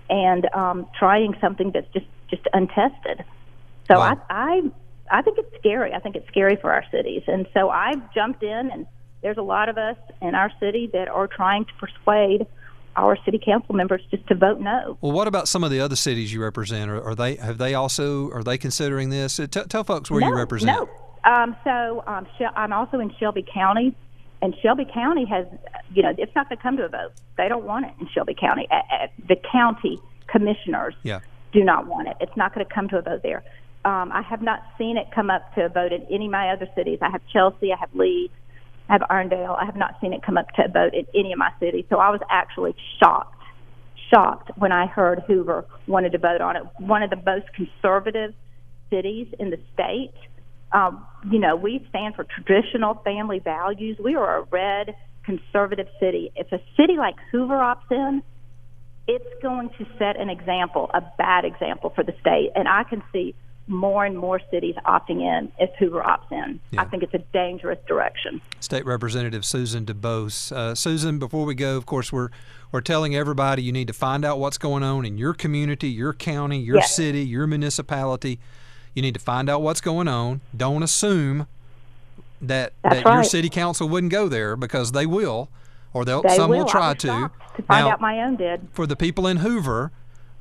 and 0.09 0.47
um, 0.55 0.87
trying 0.99 1.35
something 1.41 1.73
that's 1.73 1.93
just 1.93 2.07
just 2.31 2.43
untested. 2.53 3.25
So 3.89 3.99
Wow. 3.99 4.21
I, 4.31 4.61
I 5.11 5.19
I 5.19 5.23
think 5.23 5.39
it's 5.39 5.57
scary. 5.59 5.93
I 5.93 5.99
think 6.01 6.17
it's 6.17 6.29
scary 6.29 6.57
for 6.57 6.73
our 6.73 6.85
cities, 6.91 7.23
and 7.27 7.47
so 7.55 7.71
I've 7.71 8.13
jumped 8.13 8.43
in 8.43 8.71
and 8.71 8.87
there's 9.23 9.39
a 9.39 9.43
lot 9.43 9.69
of 9.69 9.77
us 9.77 9.97
in 10.23 10.35
our 10.35 10.53
city 10.61 10.89
that 10.93 11.09
are 11.09 11.27
trying 11.27 11.65
to 11.65 11.73
persuade 11.81 12.47
our 12.97 13.17
city 13.25 13.41
council 13.45 13.75
members 13.75 14.03
just 14.11 14.27
to 14.29 14.35
vote 14.35 14.61
no. 14.61 14.99
Well, 15.01 15.13
what 15.13 15.29
about 15.29 15.49
some 15.49 15.63
of 15.63 15.71
the 15.71 15.81
other 15.81 15.97
cities 15.97 16.33
you 16.33 16.43
represent? 16.43 16.91
Are, 16.91 17.03
are 17.03 17.15
they 17.15 17.37
have 17.37 17.59
they 17.59 17.75
also 17.75 18.31
are 18.31 18.43
they 18.43 18.59
considering 18.59 19.11
this? 19.11 19.39
Uh, 19.39 19.47
T- 19.47 19.65
tell 19.65 19.85
folks 19.85 20.11
where 20.11 20.21
no, 20.21 20.29
you 20.29 20.35
represent. 20.35 20.77
No. 20.77 20.89
Um, 21.31 21.57
so 21.65 22.05
um, 22.07 22.27
I'm 22.55 22.73
also 22.73 23.01
in 23.01 23.13
Shelby 23.19 23.45
County, 23.53 23.95
and 24.43 24.55
Shelby 24.63 24.87
County 24.93 25.25
has, 25.25 25.47
you 25.93 26.03
know, 26.03 26.13
it's 26.17 26.35
not 26.37 26.49
going 26.49 26.57
to 26.57 26.63
come 26.63 26.77
to 26.77 26.85
a 26.85 26.89
vote. 26.89 27.13
They 27.37 27.49
don't 27.49 27.65
want 27.65 27.87
it 27.87 27.93
in 28.01 28.09
Shelby 28.15 28.35
County. 28.35 28.69
Uh, 28.71 29.09
the 29.29 29.37
county 29.51 29.99
commissioners 30.29 30.95
Yeah. 31.03 31.21
do 31.53 31.65
not 31.65 31.87
want 31.87 32.09
it. 32.09 32.17
It's 32.21 32.37
not 32.37 32.55
going 32.55 32.65
to 32.65 32.73
come 32.73 32.89
to 32.91 32.99
a 32.99 33.03
vote 33.03 33.23
there. 33.23 33.43
Um, 33.85 34.11
I 34.13 34.23
have 34.23 34.43
not 34.43 34.63
seen 34.79 34.97
it 34.97 35.09
come 35.15 35.31
up 35.31 35.55
to 35.55 35.65
a 35.67 35.69
vote 35.69 35.93
in 35.93 36.03
any 36.11 36.27
of 36.27 36.33
my 36.33 36.51
other 36.51 36.69
cities. 36.75 36.99
I 37.03 37.11
have 37.11 37.23
Chelsea, 37.33 37.73
I 37.73 37.77
have 37.79 37.93
Lee, 37.95 38.31
Have 38.89 39.03
Arndale. 39.11 39.57
I 39.61 39.65
have 39.65 39.77
not 39.77 39.97
seen 40.01 40.13
it 40.13 40.23
come 40.23 40.39
up 40.39 40.49
to 40.57 40.65
a 40.65 40.69
vote 40.69 40.95
in 40.95 41.07
any 41.15 41.33
of 41.33 41.39
my 41.39 41.51
cities. 41.59 41.85
So 41.91 41.99
I 41.99 42.11
was 42.11 42.21
actually 42.31 42.75
shocked, 43.01 43.43
shocked 44.11 44.51
when 44.57 44.73
I 44.73 44.87
heard 44.87 45.25
Hoover 45.27 45.65
wanted 45.87 46.13
to 46.13 46.19
vote 46.19 46.41
on 46.41 46.57
it. 46.57 46.63
One 46.79 47.03
of 47.03 47.11
the 47.11 47.17
most 47.17 47.47
conservative 47.55 48.33
cities 48.91 49.27
in 49.39 49.51
the 49.51 49.59
state. 49.75 50.15
Um, 50.73 51.05
you 51.31 51.39
know, 51.39 51.57
we 51.57 51.85
stand 51.89 52.15
for 52.15 52.25
traditional 52.25 52.95
family 53.05 53.39
values. 53.39 53.99
We 54.03 54.15
are 54.15 54.39
a 54.39 54.43
red 54.43 54.95
conservative 55.25 55.89
city. 55.99 56.31
If 56.37 56.53
a 56.53 56.59
city 56.77 56.97
like 56.97 57.17
Hoover 57.33 57.57
opts 57.57 57.91
in, 57.91 58.23
it's 59.09 59.43
going 59.43 59.71
to 59.79 59.87
set 59.99 60.19
an 60.21 60.29
example, 60.29 60.91
a 60.95 61.01
bad 61.19 61.45
example 61.45 61.93
for 61.95 62.03
the 62.03 62.15
state. 62.21 62.51
And 62.55 62.69
I 62.69 62.85
can 62.85 63.03
see 63.13 63.35
more 63.69 64.05
and 64.05 64.17
more 64.17 64.41
cities 64.51 64.77
opting 64.87 65.21
in 65.21 65.51
if 65.59 65.71
Hoover 65.79 66.01
opts 66.01 66.31
in. 66.31 66.61
Yeah. 66.71 66.83
I 66.83 66.85
think 66.85 67.03
it's 67.03 67.15
a 67.15 67.19
dangerous 67.33 67.79
direction. 67.89 68.41
State 68.61 68.87
Representative 68.87 69.45
Susan 69.45 69.85
Dubose. 69.85 70.53
Uh, 70.53 70.75
Susan, 70.75 71.19
before 71.19 71.45
we 71.45 71.55
go, 71.55 71.77
of 71.77 71.87
course, 71.87 72.13
we're 72.13 72.29
we're 72.73 72.81
telling 72.81 73.15
everybody 73.17 73.63
you 73.63 73.73
need 73.73 73.87
to 73.87 73.93
find 73.93 74.25
out 74.25 74.39
what's 74.39 74.59
going 74.59 74.83
on 74.83 75.05
in 75.07 75.19
your 75.19 75.33
community, 75.35 75.89
your 75.89 76.13
county, 76.13 76.59
your 76.59 76.77
Yes. 76.77 76.95
city, 76.95 77.23
your 77.25 77.47
municipality. 77.47 78.39
You 78.95 79.03
need 79.03 79.15
to 79.15 79.21
find 79.21 79.49
out 79.49 79.63
what's 79.63 79.81
going 79.81 80.09
on. 80.09 80.41
Don't 80.57 80.83
assume 80.83 81.47
that 82.43 82.73
That's 82.83 83.03
that 83.03 83.15
your 83.15 83.25
city 83.25 83.49
council 83.49 83.89
wouldn't 83.89 84.13
go 84.13 84.29
there 84.29 84.57
because 84.57 84.93
they 84.93 85.07
will, 85.07 85.49
or 85.93 86.05
they'll 86.05 86.23
They 86.23 86.37
some 86.37 86.51
will. 86.51 86.59
will 86.59 86.65
try 86.67 86.95
to. 86.95 87.31
to 87.57 87.63
find 87.63 87.87
Now, 87.87 87.93
out 87.93 88.01
my 88.01 88.23
own 88.23 88.37
did. 88.37 88.69
for 88.73 88.87
the 88.87 88.97
people 88.97 89.27
in 89.27 89.39
Hoover 89.39 89.91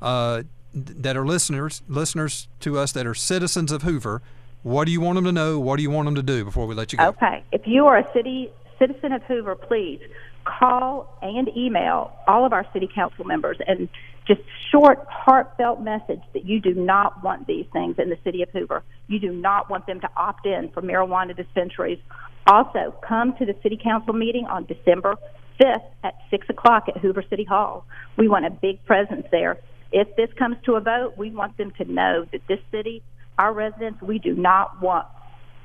uh, 0.02 0.42
that 0.76 1.16
are 1.16 1.26
listeners, 1.26 1.82
listeners 1.88 2.48
to 2.60 2.78
us 2.78 2.92
that 2.92 3.06
are 3.06 3.14
citizens 3.14 3.72
of 3.72 3.82
Hoover, 3.82 4.22
what 4.62 4.84
do 4.84 4.92
you 4.92 5.00
want 5.00 5.16
them 5.16 5.24
to 5.24 5.32
know? 5.32 5.58
What 5.58 5.76
do 5.76 5.82
you 5.82 5.90
want 5.90 6.06
them 6.06 6.14
to 6.16 6.22
do 6.22 6.44
before 6.44 6.66
we 6.66 6.74
let 6.74 6.92
you 6.92 6.98
go? 6.98 7.06
Okay. 7.08 7.42
If 7.52 7.62
you 7.66 7.86
are 7.86 7.98
a 7.98 8.12
city 8.12 8.50
citizen 8.78 9.12
of 9.12 9.22
Hoover, 9.22 9.54
please 9.54 10.00
call 10.44 11.18
and 11.22 11.48
email 11.56 12.12
all 12.28 12.44
of 12.44 12.52
our 12.52 12.66
city 12.72 12.88
council 12.92 13.24
members 13.24 13.56
and 13.66 13.88
just 14.26 14.40
short, 14.70 15.04
heartfelt 15.08 15.80
message 15.80 16.20
that 16.32 16.44
you 16.44 16.60
do 16.60 16.74
not 16.74 17.22
want 17.22 17.46
these 17.46 17.66
things 17.72 17.96
in 17.98 18.10
the 18.10 18.18
city 18.24 18.42
of 18.42 18.50
Hoover. 18.50 18.82
You 19.06 19.20
do 19.20 19.32
not 19.32 19.70
want 19.70 19.86
them 19.86 20.00
to 20.00 20.10
opt 20.16 20.46
in 20.46 20.68
for 20.70 20.82
marijuana 20.82 21.36
dispensaries. 21.36 21.98
Also, 22.46 22.94
come 23.06 23.36
to 23.36 23.46
the 23.46 23.54
city 23.62 23.78
council 23.82 24.12
meeting 24.14 24.46
on 24.46 24.66
December 24.66 25.16
5th 25.60 25.84
at 26.04 26.14
6 26.30 26.48
o'clock 26.50 26.88
at 26.88 26.96
Hoover 26.98 27.24
City 27.28 27.44
Hall. 27.44 27.86
We 28.16 28.28
want 28.28 28.46
a 28.46 28.50
big 28.50 28.84
presence 28.84 29.26
there. 29.30 29.58
If 29.92 30.14
this 30.16 30.30
comes 30.38 30.56
to 30.64 30.74
a 30.74 30.80
vote, 30.80 31.14
we 31.16 31.30
want 31.30 31.56
them 31.56 31.70
to 31.78 31.84
know 31.84 32.26
that 32.32 32.46
this 32.48 32.60
city, 32.70 33.02
our 33.38 33.52
residents, 33.52 34.02
we 34.02 34.18
do 34.18 34.34
not 34.34 34.80
want 34.80 35.06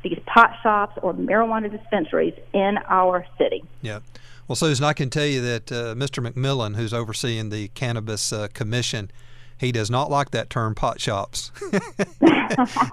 these 0.03 0.19
pot 0.25 0.51
shops 0.63 0.97
or 1.01 1.13
marijuana 1.13 1.71
dispensaries 1.71 2.33
in 2.53 2.77
our 2.87 3.25
city. 3.37 3.63
Yeah. 3.81 3.99
Well, 4.47 4.55
Susan, 4.55 4.83
I 4.83 4.93
can 4.93 5.09
tell 5.09 5.25
you 5.25 5.41
that 5.41 5.71
uh, 5.71 5.95
Mr. 5.95 6.25
McMillan, 6.27 6.75
who's 6.75 6.93
overseeing 6.93 7.49
the 7.49 7.69
Cannabis 7.69 8.33
uh, 8.33 8.47
Commission, 8.53 9.11
he 9.61 9.71
does 9.71 9.89
not 9.91 10.09
like 10.09 10.31
that 10.31 10.49
term 10.49 10.75
pot 10.75 10.99
shops. 10.99 11.51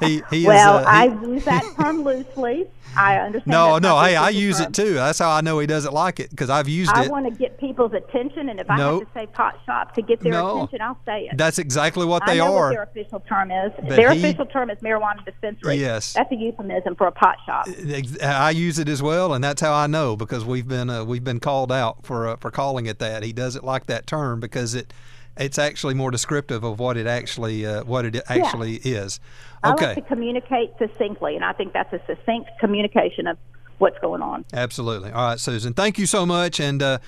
he, 0.00 0.22
he 0.30 0.46
well, 0.46 0.78
is, 0.78 0.84
uh, 0.87 0.88
I 0.88 1.08
he- 1.08 1.26
use 1.26 1.44
that 1.46 1.64
term 1.80 2.02
loosely. 2.04 2.66
I 2.96 3.16
understand. 3.18 3.50
no, 3.52 3.78
no. 3.78 4.00
Hey, 4.00 4.16
I 4.16 4.30
use 4.30 4.58
term. 4.58 4.68
it 4.68 4.75
too. 4.75 4.94
That's 4.94 5.18
how 5.18 5.30
I 5.30 5.40
know 5.40 5.58
he 5.58 5.66
doesn't 5.66 5.92
like 5.92 6.20
it 6.20 6.30
because 6.30 6.48
I've 6.50 6.68
used 6.68 6.90
I 6.94 7.02
it. 7.02 7.06
I 7.06 7.10
want 7.10 7.26
to 7.26 7.30
get 7.38 7.58
people's 7.60 7.92
attention, 7.92 8.48
and 8.48 8.58
if 8.60 8.68
I 8.70 8.78
have 8.78 9.00
to 9.00 9.06
say 9.14 9.26
pot 9.26 9.58
shop 9.66 9.94
to 9.94 10.02
get 10.02 10.20
their 10.20 10.32
No. 10.32 10.56
attention, 10.56 10.80
I'll 10.80 10.98
say 11.04 11.28
it. 11.30 11.37
That's 11.37 11.58
exactly 11.58 12.06
what 12.06 12.22
I 12.25 12.32
they 12.32 12.38
know 12.38 12.54
are. 12.56 12.64
what 12.66 12.70
their 12.70 12.82
official 12.84 13.20
term 13.20 13.50
is. 13.50 13.72
But 13.76 13.88
their 13.90 14.12
he- 14.12 14.18
official 14.18 14.46
term 14.46 14.70
is 14.70 14.78
marijuana 14.78 15.25
dispensary. 15.25 15.76
Yes. 15.76 16.14
That's 16.14 16.32
a 16.32 16.37
euphemism 16.37 16.96
for 16.96 17.06
a 17.06 17.12
pot 17.12 17.37
shop. 17.46 17.66
I 18.22 18.50
use 18.50 18.78
it 18.78 18.88
as 18.88 19.02
well, 19.02 19.32
and 19.34 19.44
that's 19.44 19.60
how 19.60 19.75
I 19.75 19.87
know 19.87 20.16
because 20.16 20.44
we've 20.44 20.66
been 20.68 20.90
uh, 20.90 21.04
we've 21.04 21.25
been 21.25 21.40
called 21.40 21.70
out 21.70 22.04
for 22.06 22.28
uh, 22.28 22.37
for 22.37 22.50
calling 22.50 22.87
it 22.87 22.98
that. 23.00 23.22
He 23.22 23.32
doesn't 23.32 23.64
like 23.64 23.87
that 23.87 24.06
term 24.06 24.40
because 24.40 24.75
it 24.75 24.92
it's 25.38 25.59
actually 25.59 25.95
more 25.95 26.11
descriptive 26.11 26.64
of 26.64 26.78
what 26.78 26.97
it 26.97 27.07
actually 27.07 27.64
uh, 27.64 27.85
what 27.85 28.04
it 28.04 28.16
actually 28.28 28.76
is. 28.76 29.21
Okay. 29.64 29.85
I 29.85 29.88
like 29.88 29.97
to 29.97 30.02
communicate 30.02 30.73
succinctly, 30.78 31.37
and 31.37 31.45
I 31.45 31.52
think 31.52 31.73
that's 31.73 31.92
a 31.92 32.00
succinct 32.07 32.50
communication 32.61 33.26
of 33.26 33.38
what's 33.78 33.99
going 34.00 34.23
on. 34.23 34.45
absolutely. 34.52 35.11
All 35.11 35.30
right, 35.30 35.40
Susan, 35.40 35.75
thank 35.75 35.99
you 35.99 36.07
so 36.07 36.26
much, 36.26 36.61
and. 36.61 36.83
Uh, 36.83 36.99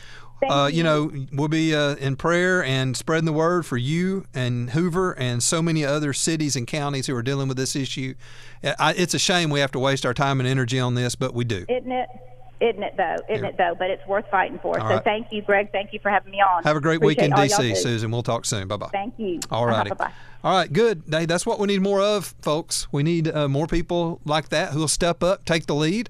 uh, 0.49 0.71
you 0.73 0.79
you. 0.79 0.83
know, 0.83 1.13
we'll 1.35 1.49
be 1.49 1.75
uh, 1.75 1.97
in 1.97 2.17
prayer 2.17 2.65
and 2.65 2.97
spreading 2.97 3.27
the 3.27 3.33
word 3.33 3.67
for 3.67 3.77
you 3.77 4.25
and 4.33 4.71
Hoover 4.71 5.13
and 5.13 5.43
so 5.43 5.61
many 5.61 5.85
other 5.85 6.15
cities 6.15 6.57
and 6.57 6.67
counties 6.67 7.07
who 7.07 7.15
are 7.15 7.23
dealing 7.23 7.47
with 7.47 7.59
this 7.59 7.77
issue. 7.77 8.15
I, 8.65 8.95
it's 8.95 9.13
a 9.13 9.19
shame 9.19 9.51
we 9.51 9.61
have 9.61 9.73
to 9.73 9.79
waste 9.79 10.07
our 10.07 10.15
time 10.15 10.41
and 10.41 10.49
energy 10.49 10.81
on 10.81 10.95
this, 10.95 11.15
but 11.15 11.35
we 11.35 11.45
do. 11.45 11.67
Isn't 11.69 11.93
it? 11.93 12.09
Isn't 12.61 12.83
it 12.83 12.95
though? 12.97 13.17
Isn't 13.29 13.45
Yeah. 13.45 13.51
it 13.51 13.57
though? 13.57 13.75
But 13.79 13.91
it's 13.91 14.07
worth 14.07 14.27
fighting 14.31 14.59
for. 14.61 14.79
All 14.79 14.87
so 14.89 14.95
right. 14.97 15.05
thank 15.05 15.29
you, 15.33 15.41
Greg. 15.43 15.73
Thank 15.73 15.93
you 15.93 15.99
for 16.01 16.11
having 16.11 16.31
me 16.31 16.39
on. 16.43 16.63
Have 16.65 16.77
a 16.77 16.81
great 16.81 17.01
week 17.01 17.19
in 17.19 17.33
Appreciate 17.33 17.57
all 17.59 17.65
y'all 17.65 17.75
D.C., 17.75 17.83
Susan. 17.83 18.11
We'll 18.11 18.23
talk 18.23 18.45
soon. 18.45 18.69
Bye 18.69 18.77
bye. 18.77 18.89
Thank 18.93 19.15
you. 19.19 19.41
All 19.51 19.65
Uh-huh, 19.67 19.77
righty. 19.79 19.91
bye-bye. 19.91 20.13
All 20.45 20.57
right, 20.57 20.73
good. 20.73 21.03
Hey, 21.11 21.27
that's 21.27 21.45
what 21.47 21.59
we 21.59 21.67
need 21.67 21.81
more 21.83 22.01
of, 22.01 22.35
folks. 22.43 22.87
We 22.93 23.03
need 23.03 23.29
uh, 23.29 23.49
more 23.49 23.67
people 23.67 24.21
like 24.25 24.49
that 24.51 24.73
who 24.73 24.81
will 24.81 24.89
step 24.89 25.23
up, 25.23 25.45
take 25.45 25.67
the 25.67 25.75
lead, 25.75 26.09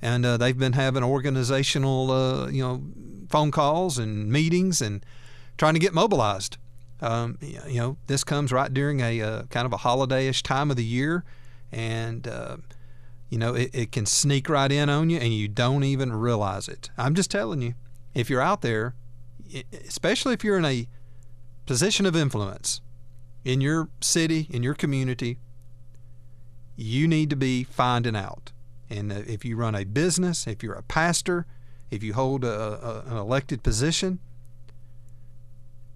and 0.00 0.24
uh, 0.26 0.36
they've 0.36 0.58
been 0.58 0.72
having 0.74 1.02
organizational, 1.04 2.10
uh, 2.10 2.48
you 2.48 2.62
know, 2.62 2.82
phone 3.28 3.50
calls 3.50 3.98
and 3.98 4.30
meetings 4.30 4.80
and 4.80 5.04
trying 5.58 5.74
to 5.74 5.80
get 5.80 5.94
mobilized. 5.94 6.58
Um, 7.00 7.38
you 7.42 7.78
know, 7.80 7.96
this 8.06 8.22
comes 8.22 8.52
right 8.52 8.72
during 8.72 9.00
a 9.00 9.20
uh, 9.20 9.42
kind 9.44 9.66
of 9.66 9.72
a 9.72 9.78
holiday-ish 9.78 10.42
time 10.44 10.70
of 10.70 10.76
the 10.76 10.84
year, 10.84 11.24
and 11.72 12.28
uh, 12.28 12.58
you 13.32 13.38
know 13.38 13.54
it, 13.54 13.70
it 13.72 13.92
can 13.92 14.04
sneak 14.04 14.50
right 14.50 14.70
in 14.70 14.90
on 14.90 15.08
you, 15.08 15.16
and 15.16 15.32
you 15.32 15.48
don't 15.48 15.84
even 15.84 16.12
realize 16.12 16.68
it. 16.68 16.90
I'm 16.98 17.14
just 17.14 17.30
telling 17.30 17.62
you, 17.62 17.72
if 18.12 18.28
you're 18.28 18.42
out 18.42 18.60
there, 18.60 18.94
especially 19.88 20.34
if 20.34 20.44
you're 20.44 20.58
in 20.58 20.66
a 20.66 20.86
position 21.64 22.04
of 22.04 22.14
influence 22.14 22.82
in 23.42 23.62
your 23.62 23.88
city, 24.02 24.48
in 24.50 24.62
your 24.62 24.74
community, 24.74 25.38
you 26.76 27.08
need 27.08 27.30
to 27.30 27.36
be 27.36 27.64
finding 27.64 28.14
out. 28.14 28.52
And 28.90 29.10
uh, 29.10 29.22
if 29.26 29.46
you 29.46 29.56
run 29.56 29.74
a 29.74 29.84
business, 29.84 30.46
if 30.46 30.62
you're 30.62 30.74
a 30.74 30.82
pastor, 30.82 31.46
if 31.90 32.02
you 32.02 32.12
hold 32.12 32.44
a, 32.44 32.50
a, 32.50 33.10
an 33.12 33.16
elected 33.16 33.62
position, 33.62 34.18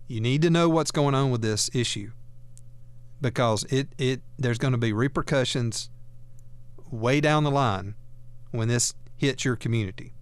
you 0.08 0.22
need 0.22 0.40
to 0.40 0.48
know 0.48 0.70
what's 0.70 0.90
going 0.90 1.14
on 1.14 1.30
with 1.30 1.42
this 1.42 1.68
issue 1.74 2.12
because 3.20 3.64
it, 3.64 3.88
it 3.98 4.22
there's 4.38 4.56
going 4.56 4.72
to 4.72 4.78
be 4.78 4.94
repercussions 4.94 5.90
way 6.90 7.20
down 7.20 7.44
the 7.44 7.50
line 7.50 7.94
when 8.50 8.68
this 8.68 8.94
hits 9.16 9.44
your 9.44 9.56
community. 9.56 10.12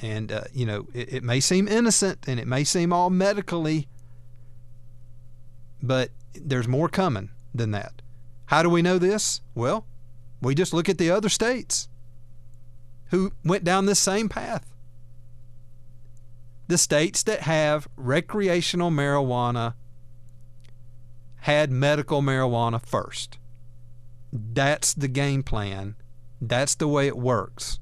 And, 0.00 0.30
uh, 0.30 0.44
you 0.52 0.66
know, 0.66 0.86
it, 0.92 1.14
it 1.14 1.22
may 1.22 1.40
seem 1.40 1.68
innocent 1.68 2.26
and 2.26 2.38
it 2.38 2.46
may 2.46 2.64
seem 2.64 2.92
all 2.92 3.10
medically 3.10 3.88
but 5.84 6.10
there's 6.34 6.66
more 6.66 6.88
coming 6.88 7.30
than 7.54 7.70
that. 7.72 8.00
How 8.46 8.62
do 8.62 8.70
we 8.70 8.80
know 8.80 8.98
this? 8.98 9.42
Well, 9.54 9.86
we 10.40 10.54
just 10.54 10.72
look 10.72 10.88
at 10.88 10.96
the 10.96 11.10
other 11.10 11.28
states 11.28 11.88
who 13.10 13.32
went 13.44 13.64
down 13.64 13.84
this 13.84 13.98
same 13.98 14.30
path. 14.30 14.66
The 16.66 16.78
states 16.78 17.22
that 17.24 17.40
have 17.40 17.86
recreational 17.96 18.90
marijuana 18.90 19.74
had 21.40 21.70
medical 21.70 22.22
marijuana 22.22 22.84
first. 22.84 23.38
That's 24.34 24.92
the 24.92 25.06
game 25.06 25.44
plan. 25.44 25.94
That's 26.40 26.74
the 26.74 26.88
way 26.88 27.06
it 27.06 27.16
works. 27.16 27.78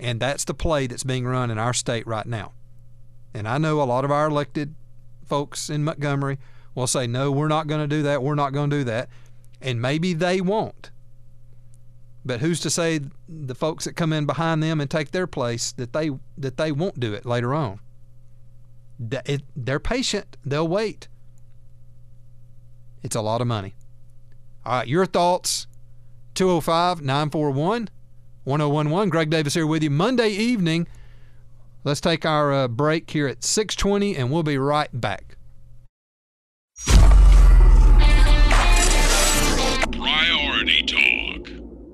And 0.00 0.18
that's 0.18 0.44
the 0.44 0.54
play 0.54 0.88
that's 0.88 1.04
being 1.04 1.24
run 1.24 1.50
in 1.50 1.58
our 1.58 1.72
state 1.72 2.06
right 2.06 2.26
now. 2.26 2.52
And 3.32 3.46
I 3.46 3.58
know 3.58 3.80
a 3.80 3.84
lot 3.84 4.04
of 4.04 4.10
our 4.10 4.26
elected 4.26 4.74
folks 5.24 5.70
in 5.70 5.84
Montgomery 5.84 6.38
will 6.74 6.88
say, 6.88 7.06
no, 7.06 7.30
we're 7.30 7.48
not 7.48 7.68
going 7.68 7.80
to 7.80 7.86
do 7.86 8.02
that. 8.02 8.22
We're 8.22 8.34
not 8.34 8.52
going 8.52 8.70
to 8.70 8.78
do 8.78 8.84
that. 8.84 9.08
And 9.60 9.80
maybe 9.80 10.12
they 10.12 10.40
won't. 10.40 10.90
But 12.24 12.40
who's 12.40 12.60
to 12.60 12.70
say 12.70 13.00
the 13.28 13.54
folks 13.54 13.84
that 13.84 13.94
come 13.94 14.12
in 14.12 14.26
behind 14.26 14.62
them 14.62 14.80
and 14.80 14.90
take 14.90 15.12
their 15.12 15.26
place 15.26 15.72
that 15.72 15.92
they 15.92 16.10
that 16.36 16.56
they 16.56 16.72
won't 16.72 16.98
do 16.98 17.14
it 17.14 17.24
later 17.24 17.54
on? 17.54 17.80
They're 18.98 19.80
patient. 19.80 20.36
They'll 20.44 20.68
wait. 20.68 21.08
It's 23.02 23.16
a 23.16 23.22
lot 23.22 23.40
of 23.40 23.46
money. 23.46 23.74
All 24.64 24.78
right, 24.78 24.88
your 24.88 25.06
thoughts 25.06 25.66
205 26.34 27.00
941 27.00 27.88
1011. 28.44 29.08
Greg 29.08 29.30
Davis 29.30 29.54
here 29.54 29.66
with 29.66 29.82
you. 29.82 29.90
Monday 29.90 30.28
evening. 30.28 30.86
Let's 31.82 32.00
take 32.00 32.26
our 32.26 32.52
uh, 32.52 32.68
break 32.68 33.10
here 33.10 33.26
at 33.26 33.42
620 33.42 34.16
and 34.16 34.30
we'll 34.30 34.42
be 34.42 34.58
right 34.58 34.88
back. 34.92 35.29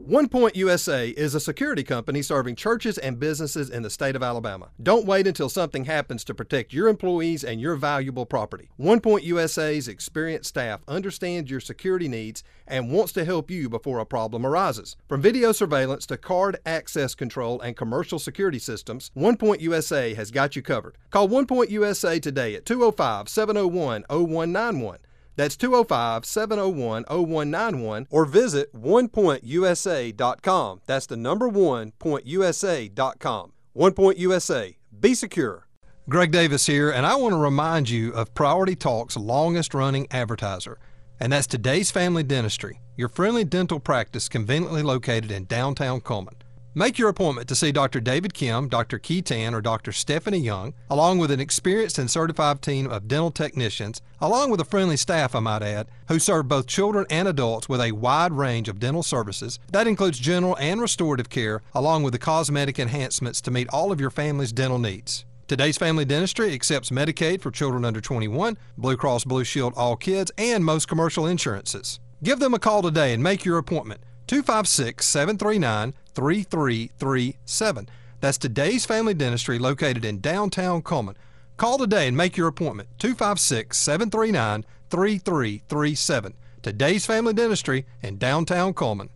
One 0.07 0.29
Point 0.29 0.55
USA 0.55 1.09
is 1.09 1.35
a 1.35 1.41
security 1.41 1.83
company 1.83 2.23
serving 2.23 2.55
churches 2.55 2.97
and 2.97 3.19
businesses 3.19 3.69
in 3.69 3.83
the 3.83 3.91
state 3.91 4.15
of 4.15 4.23
Alabama. 4.23 4.69
Don't 4.81 5.05
wait 5.05 5.27
until 5.27 5.49
something 5.49 5.87
happens 5.87 6.23
to 6.23 6.35
protect 6.35 6.73
your 6.73 6.87
employees 6.87 7.43
and 7.43 7.61
your 7.61 7.75
valuable 7.75 8.25
property. 8.25 8.71
One 8.77 9.01
Point 9.01 9.25
USA's 9.25 9.89
experienced 9.89 10.51
staff 10.51 10.81
understands 10.87 11.51
your 11.51 11.59
security 11.59 12.07
needs 12.07 12.45
and 12.69 12.93
wants 12.93 13.13
to 13.15 13.25
help 13.25 13.51
you 13.51 13.69
before 13.69 13.99
a 13.99 14.07
problem 14.07 14.47
arises. 14.47 14.95
From 15.09 15.23
video 15.23 15.51
surveillance 15.51 16.07
to 16.07 16.17
card 16.17 16.59
access 16.65 17.17
control 17.17 17.61
and 17.61 17.77
commercial 17.77 18.21
security 18.21 18.61
systems, 18.61 19.11
One 19.15 19.37
Point 19.37 19.61
USA 19.61 20.15
has 20.15 20.31
got 20.31 20.55
you 20.55 20.63
covered. 20.63 20.99
Call 21.11 21.27
One 21.27 21.47
Point 21.47 21.71
USA 21.71 22.21
today 22.21 22.55
at 22.55 22.65
205 22.65 23.29
701 23.29 24.05
0191. 24.09 24.99
That's 25.37 25.57
205 25.57 26.25
701 26.25 27.05
0191 27.05 28.07
or 28.11 28.25
visit 28.25 28.75
onepointusa.com. 28.75 30.81
That's 30.87 31.07
the 31.07 31.16
number 31.16 31.49
one 31.49 31.93
pointusa.com. 32.00 33.52
One 33.73 33.93
Point 33.93 34.19
USA. 34.19 34.76
Be 34.99 35.14
secure. 35.14 35.66
Greg 36.09 36.31
Davis 36.31 36.66
here, 36.66 36.90
and 36.90 37.05
I 37.05 37.16
want 37.16 37.33
to 37.33 37.37
remind 37.37 37.90
you 37.90 38.12
of 38.12 38.33
Priority 38.33 38.76
Talk's 38.76 39.16
longest 39.16 39.75
running 39.75 40.07
advertiser, 40.12 40.78
and 41.19 41.33
that's 41.33 41.49
Today's 41.49 41.90
Family 41.90 42.23
Dentistry, 42.23 42.81
your 42.97 43.09
friendly 43.09 43.45
dental 43.45 43.81
practice 43.81 44.28
conveniently 44.28 44.85
located 44.85 45.33
in 45.33 45.47
downtown 45.47 46.00
Cullman. 46.00 46.37
Make 46.78 46.99
your 46.99 47.09
appointment 47.09 47.49
to 47.49 47.54
see 47.54 47.73
Dr. 47.73 48.00
David 48.00 48.35
Kim, 48.35 48.68
Dr. 48.68 48.99
Keaton, 48.99 49.54
or 49.54 49.62
Dr. 49.62 49.92
Stephanie 49.92 50.37
Young, 50.37 50.75
along 50.90 51.16
with 51.16 51.30
an 51.30 51.40
experienced 51.40 51.97
and 51.97 52.11
certified 52.11 52.61
team 52.61 52.90
of 52.90 53.09
dental 53.09 53.30
technicians, 53.30 54.02
along 54.21 54.50
with 54.50 54.61
a 54.61 54.64
friendly 54.66 54.99
staff, 54.99 55.35
I 55.35 55.40
might 55.40 55.62
add, 55.62 55.88
who 56.09 56.18
serve 56.18 56.49
both 56.49 56.66
children 56.66 57.06
and 57.09 57.26
adults 57.26 57.66
with 57.66 57.80
a 57.80 57.92
wide 57.92 58.33
range 58.33 58.68
of 58.68 58.78
dental 58.78 59.02
services. 59.02 59.59
That 59.73 59.87
includes 59.87 60.18
general 60.18 60.54
and 60.59 60.78
restorative 60.78 61.30
care, 61.30 61.62
along 61.75 62.02
with 62.02 62.12
the 62.12 62.18
cosmetic 62.18 62.78
enhancements 62.78 63.40
to 63.40 63.50
meet 63.50 63.71
all 63.71 63.90
of 63.90 63.99
your 63.99 64.11
family's 64.11 64.52
dental 64.52 64.78
needs. 64.78 65.25
Today's 65.49 65.78
Family 65.78 66.04
Dentistry 66.04 66.52
accepts 66.52 66.90
Medicaid 66.90 67.40
for 67.40 67.50
children 67.50 67.87
under 67.87 68.02
21, 68.02 68.59
Blue 68.76 68.99
Cross 68.99 69.25
Blue 69.25 69.45
Shield 69.45 69.73
All 69.76 69.97
Kids, 69.97 70.30
and 70.37 70.62
most 70.62 70.88
commercial 70.88 71.26
insurances. 71.26 72.00
Give 72.23 72.38
them 72.38 72.52
a 72.52 72.59
call 72.59 72.83
today 72.83 73.14
and 73.14 73.23
make 73.23 73.47
your 73.47 73.56
appointment. 73.56 74.02
256 74.26 75.06
739 75.06 75.95
3337. 76.17 77.89
That's 78.21 78.39
today's 78.39 78.87
family 78.87 79.13
dentistry 79.13 79.59
located 79.59 80.05
in 80.05 80.21
downtown 80.21 80.81
Cullman. 80.81 81.17
Call 81.59 81.77
today 81.77 82.09
and 82.09 82.17
make 82.17 82.37
your 82.37 82.49
appointment 82.49 82.89
256 82.99 83.77
739 83.77 84.65
3337. 84.89 86.35
Today's 86.63 87.05
family 87.05 87.35
dentistry 87.35 87.87
in 88.03 88.17
downtown 88.17 88.73
Cullman. 88.73 89.11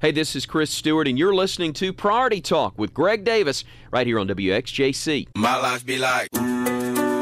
Hey, 0.00 0.12
this 0.12 0.36
is 0.36 0.46
Chris 0.46 0.70
Stewart, 0.70 1.08
and 1.08 1.18
you're 1.18 1.34
listening 1.34 1.72
to 1.74 1.92
Priority 1.92 2.40
Talk 2.40 2.78
with 2.78 2.94
Greg 2.94 3.24
Davis 3.24 3.64
right 3.90 4.06
here 4.06 4.20
on 4.20 4.28
WXJC. 4.28 5.28
My 5.34 5.56
life 5.56 5.84
be 5.84 5.98
like, 5.98 6.28
ooh, 6.36 6.40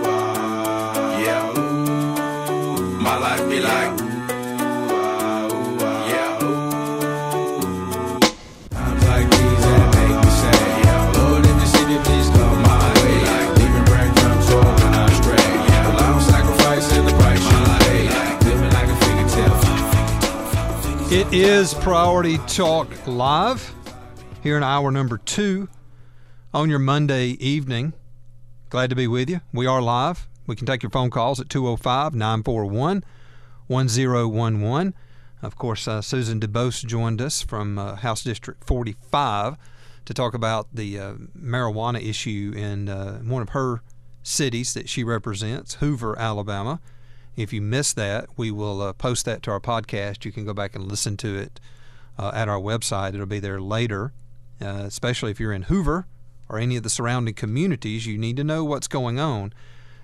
ah, 0.04 1.18
yeah, 1.18 1.58
ooh. 1.58 3.00
My 3.00 3.16
life 3.18 3.48
be 3.48 3.60
like, 3.60 4.11
is 21.32 21.72
Priority 21.72 22.36
Talk 22.46 23.06
Live 23.06 23.74
here 24.42 24.58
in 24.58 24.62
hour 24.62 24.90
number 24.90 25.16
two 25.16 25.66
on 26.52 26.68
your 26.68 26.78
Monday 26.78 27.28
evening. 27.40 27.94
Glad 28.68 28.90
to 28.90 28.96
be 28.96 29.06
with 29.06 29.30
you. 29.30 29.40
We 29.50 29.64
are 29.64 29.80
live. 29.80 30.28
We 30.46 30.56
can 30.56 30.66
take 30.66 30.82
your 30.82 30.90
phone 30.90 31.08
calls 31.08 31.40
at 31.40 31.48
205 31.48 32.14
941 32.14 33.02
1011. 33.66 34.94
Of 35.40 35.56
course, 35.56 35.88
uh, 35.88 36.02
Susan 36.02 36.38
Dubose 36.38 36.84
joined 36.84 37.22
us 37.22 37.40
from 37.40 37.78
uh, 37.78 37.96
House 37.96 38.22
District 38.22 38.62
45 38.62 39.56
to 40.04 40.12
talk 40.12 40.34
about 40.34 40.68
the 40.74 40.98
uh, 40.98 41.14
marijuana 41.34 42.06
issue 42.06 42.52
in 42.54 42.90
uh, 42.90 43.20
one 43.20 43.40
of 43.40 43.48
her 43.50 43.80
cities 44.22 44.74
that 44.74 44.86
she 44.86 45.02
represents, 45.02 45.76
Hoover, 45.76 46.14
Alabama. 46.18 46.78
If 47.36 47.52
you 47.52 47.62
missed 47.62 47.96
that, 47.96 48.26
we 48.36 48.50
will 48.50 48.82
uh, 48.82 48.92
post 48.92 49.24
that 49.24 49.42
to 49.44 49.50
our 49.50 49.60
podcast. 49.60 50.24
You 50.24 50.32
can 50.32 50.44
go 50.44 50.52
back 50.52 50.74
and 50.74 50.86
listen 50.86 51.16
to 51.18 51.38
it 51.38 51.60
uh, 52.18 52.30
at 52.34 52.48
our 52.48 52.58
website. 52.58 53.14
It'll 53.14 53.26
be 53.26 53.40
there 53.40 53.60
later, 53.60 54.12
uh, 54.60 54.84
especially 54.84 55.30
if 55.30 55.40
you're 55.40 55.52
in 55.52 55.62
Hoover 55.62 56.06
or 56.48 56.58
any 56.58 56.76
of 56.76 56.82
the 56.82 56.90
surrounding 56.90 57.34
communities. 57.34 58.06
You 58.06 58.18
need 58.18 58.36
to 58.36 58.44
know 58.44 58.64
what's 58.64 58.88
going 58.88 59.18
on, 59.18 59.52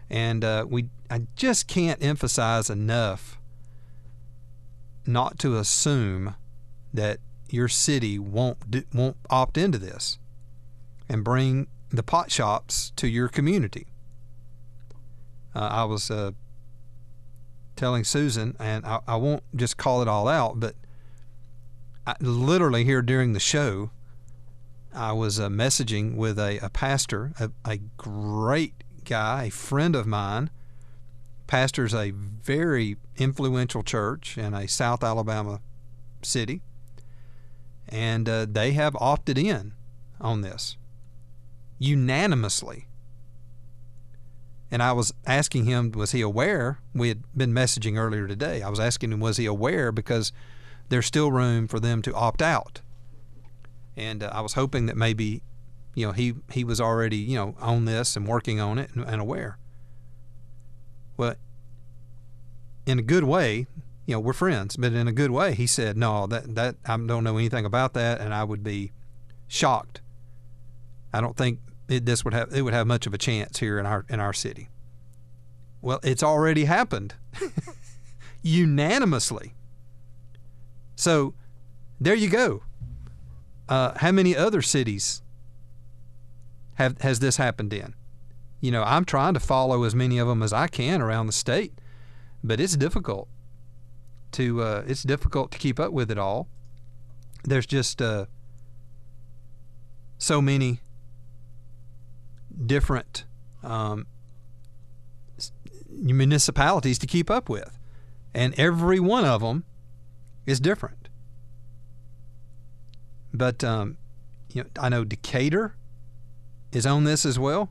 and 0.08 0.42
uh, 0.42 0.66
we 0.68 0.88
I 1.10 1.26
just 1.36 1.68
can't 1.68 2.02
emphasize 2.02 2.70
enough 2.70 3.38
not 5.06 5.38
to 5.40 5.56
assume 5.56 6.34
that 6.92 7.18
your 7.50 7.68
city 7.68 8.18
won't 8.18 8.70
do, 8.70 8.82
won't 8.92 9.16
opt 9.30 9.56
into 9.56 9.78
this 9.78 10.18
and 11.08 11.24
bring 11.24 11.66
the 11.90 12.02
pot 12.02 12.30
shops 12.30 12.92
to 12.96 13.08
your 13.08 13.28
community. 13.28 13.86
Uh, 15.54 15.68
I 15.70 15.84
was 15.84 16.10
uh, 16.10 16.32
telling 17.78 18.04
Susan, 18.04 18.56
and 18.58 18.84
I, 18.84 18.98
I 19.06 19.16
won't 19.16 19.44
just 19.56 19.76
call 19.76 20.02
it 20.02 20.08
all 20.08 20.28
out, 20.28 20.60
but 20.60 20.74
I, 22.06 22.16
literally 22.20 22.84
here 22.84 23.00
during 23.00 23.32
the 23.32 23.40
show, 23.40 23.90
I 24.92 25.12
was 25.12 25.38
uh, 25.38 25.48
messaging 25.48 26.16
with 26.16 26.38
a, 26.38 26.58
a 26.58 26.68
pastor, 26.70 27.32
a, 27.38 27.50
a 27.64 27.78
great 27.96 28.82
guy, 29.04 29.44
a 29.44 29.50
friend 29.50 29.94
of 29.94 30.06
mine, 30.06 30.50
pastors 31.46 31.94
a 31.94 32.10
very 32.10 32.96
influential 33.16 33.82
church 33.82 34.36
in 34.36 34.54
a 34.54 34.66
South 34.66 35.04
Alabama 35.04 35.60
city, 36.22 36.62
and 37.88 38.28
uh, 38.28 38.44
they 38.50 38.72
have 38.72 38.96
opted 39.00 39.38
in 39.38 39.72
on 40.20 40.42
this 40.42 40.76
unanimously. 41.78 42.87
And 44.70 44.82
I 44.82 44.92
was 44.92 45.12
asking 45.26 45.64
him, 45.64 45.92
was 45.92 46.12
he 46.12 46.20
aware? 46.20 46.80
We 46.94 47.08
had 47.08 47.22
been 47.34 47.52
messaging 47.52 47.96
earlier 47.96 48.28
today. 48.28 48.62
I 48.62 48.68
was 48.68 48.78
asking 48.78 49.12
him, 49.12 49.20
was 49.20 49.38
he 49.38 49.46
aware? 49.46 49.92
Because 49.92 50.32
there's 50.90 51.06
still 51.06 51.32
room 51.32 51.68
for 51.68 51.80
them 51.80 52.02
to 52.02 52.14
opt 52.14 52.42
out. 52.42 52.82
And 53.96 54.22
uh, 54.22 54.30
I 54.32 54.42
was 54.42 54.54
hoping 54.54 54.86
that 54.86 54.96
maybe, 54.96 55.42
you 55.94 56.06
know, 56.06 56.12
he, 56.12 56.34
he 56.52 56.64
was 56.64 56.80
already, 56.80 57.16
you 57.16 57.36
know, 57.36 57.54
on 57.60 57.86
this 57.86 58.14
and 58.14 58.26
working 58.26 58.60
on 58.60 58.78
it 58.78 58.90
and, 58.94 59.04
and 59.04 59.20
aware. 59.20 59.58
Well, 61.16 61.34
in 62.86 62.98
a 62.98 63.02
good 63.02 63.24
way, 63.24 63.66
you 64.06 64.14
know, 64.14 64.20
we're 64.20 64.32
friends, 64.32 64.76
but 64.76 64.92
in 64.92 65.08
a 65.08 65.12
good 65.12 65.30
way, 65.30 65.54
he 65.54 65.66
said, 65.66 65.96
no, 65.96 66.26
that, 66.26 66.54
that, 66.54 66.76
I 66.86 66.96
don't 66.96 67.24
know 67.24 67.36
anything 67.36 67.64
about 67.64 67.92
that, 67.94 68.20
and 68.20 68.32
I 68.32 68.44
would 68.44 68.62
be 68.62 68.92
shocked. 69.46 70.00
I 71.12 71.20
don't 71.20 71.36
think 71.36 71.58
it, 71.88 72.06
this 72.06 72.24
would 72.24 72.34
have 72.34 72.52
it 72.54 72.62
would 72.62 72.74
have 72.74 72.86
much 72.86 73.06
of 73.06 73.14
a 73.14 73.18
chance 73.18 73.58
here 73.58 73.78
in 73.78 73.86
our 73.86 74.04
in 74.08 74.20
our 74.20 74.32
city. 74.32 74.68
Well, 75.80 76.00
it's 76.02 76.22
already 76.22 76.64
happened 76.64 77.14
unanimously. 78.42 79.54
So 80.96 81.34
there 82.00 82.14
you 82.14 82.28
go. 82.28 82.62
Uh, 83.68 83.92
how 83.98 84.12
many 84.12 84.36
other 84.36 84.62
cities 84.62 85.22
have 86.74 87.00
has 87.00 87.20
this 87.20 87.36
happened 87.36 87.72
in? 87.72 87.94
You 88.60 88.72
know, 88.72 88.82
I'm 88.82 89.04
trying 89.04 89.34
to 89.34 89.40
follow 89.40 89.84
as 89.84 89.94
many 89.94 90.18
of 90.18 90.26
them 90.26 90.42
as 90.42 90.52
I 90.52 90.66
can 90.66 91.00
around 91.00 91.26
the 91.26 91.32
state, 91.32 91.72
but 92.42 92.60
it's 92.60 92.76
difficult 92.76 93.28
to 94.32 94.62
uh, 94.62 94.84
it's 94.86 95.02
difficult 95.02 95.52
to 95.52 95.58
keep 95.58 95.78
up 95.78 95.92
with 95.92 96.10
it 96.10 96.18
all. 96.18 96.48
There's 97.44 97.66
just 97.66 98.02
uh, 98.02 98.26
so 100.18 100.42
many 100.42 100.80
different 102.64 103.24
um, 103.62 104.06
municipalities 105.88 106.98
to 106.98 107.06
keep 107.06 107.30
up 107.30 107.48
with, 107.48 107.78
and 108.34 108.58
every 108.58 109.00
one 109.00 109.24
of 109.24 109.40
them 109.40 109.64
is 110.46 110.60
different. 110.60 111.08
But 113.32 113.62
um, 113.62 113.98
you 114.52 114.62
know, 114.62 114.70
I 114.80 114.88
know 114.88 115.04
Decatur 115.04 115.76
is 116.72 116.86
on 116.86 117.04
this 117.04 117.24
as 117.24 117.38
well. 117.38 117.70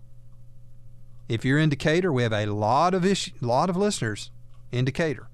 If 1.28 1.44
you're 1.44 1.60
in 1.60 1.70
Decatur, 1.70 2.14
we 2.14 2.24
have 2.24 2.34
a 2.34 2.46
lot 2.46 2.94
of 2.94 3.06
issue, 3.06 3.32
lot 3.42 3.70
of 3.70 3.76
listeners 3.76 4.32
in 4.72 4.86
Decatur, 4.86 5.28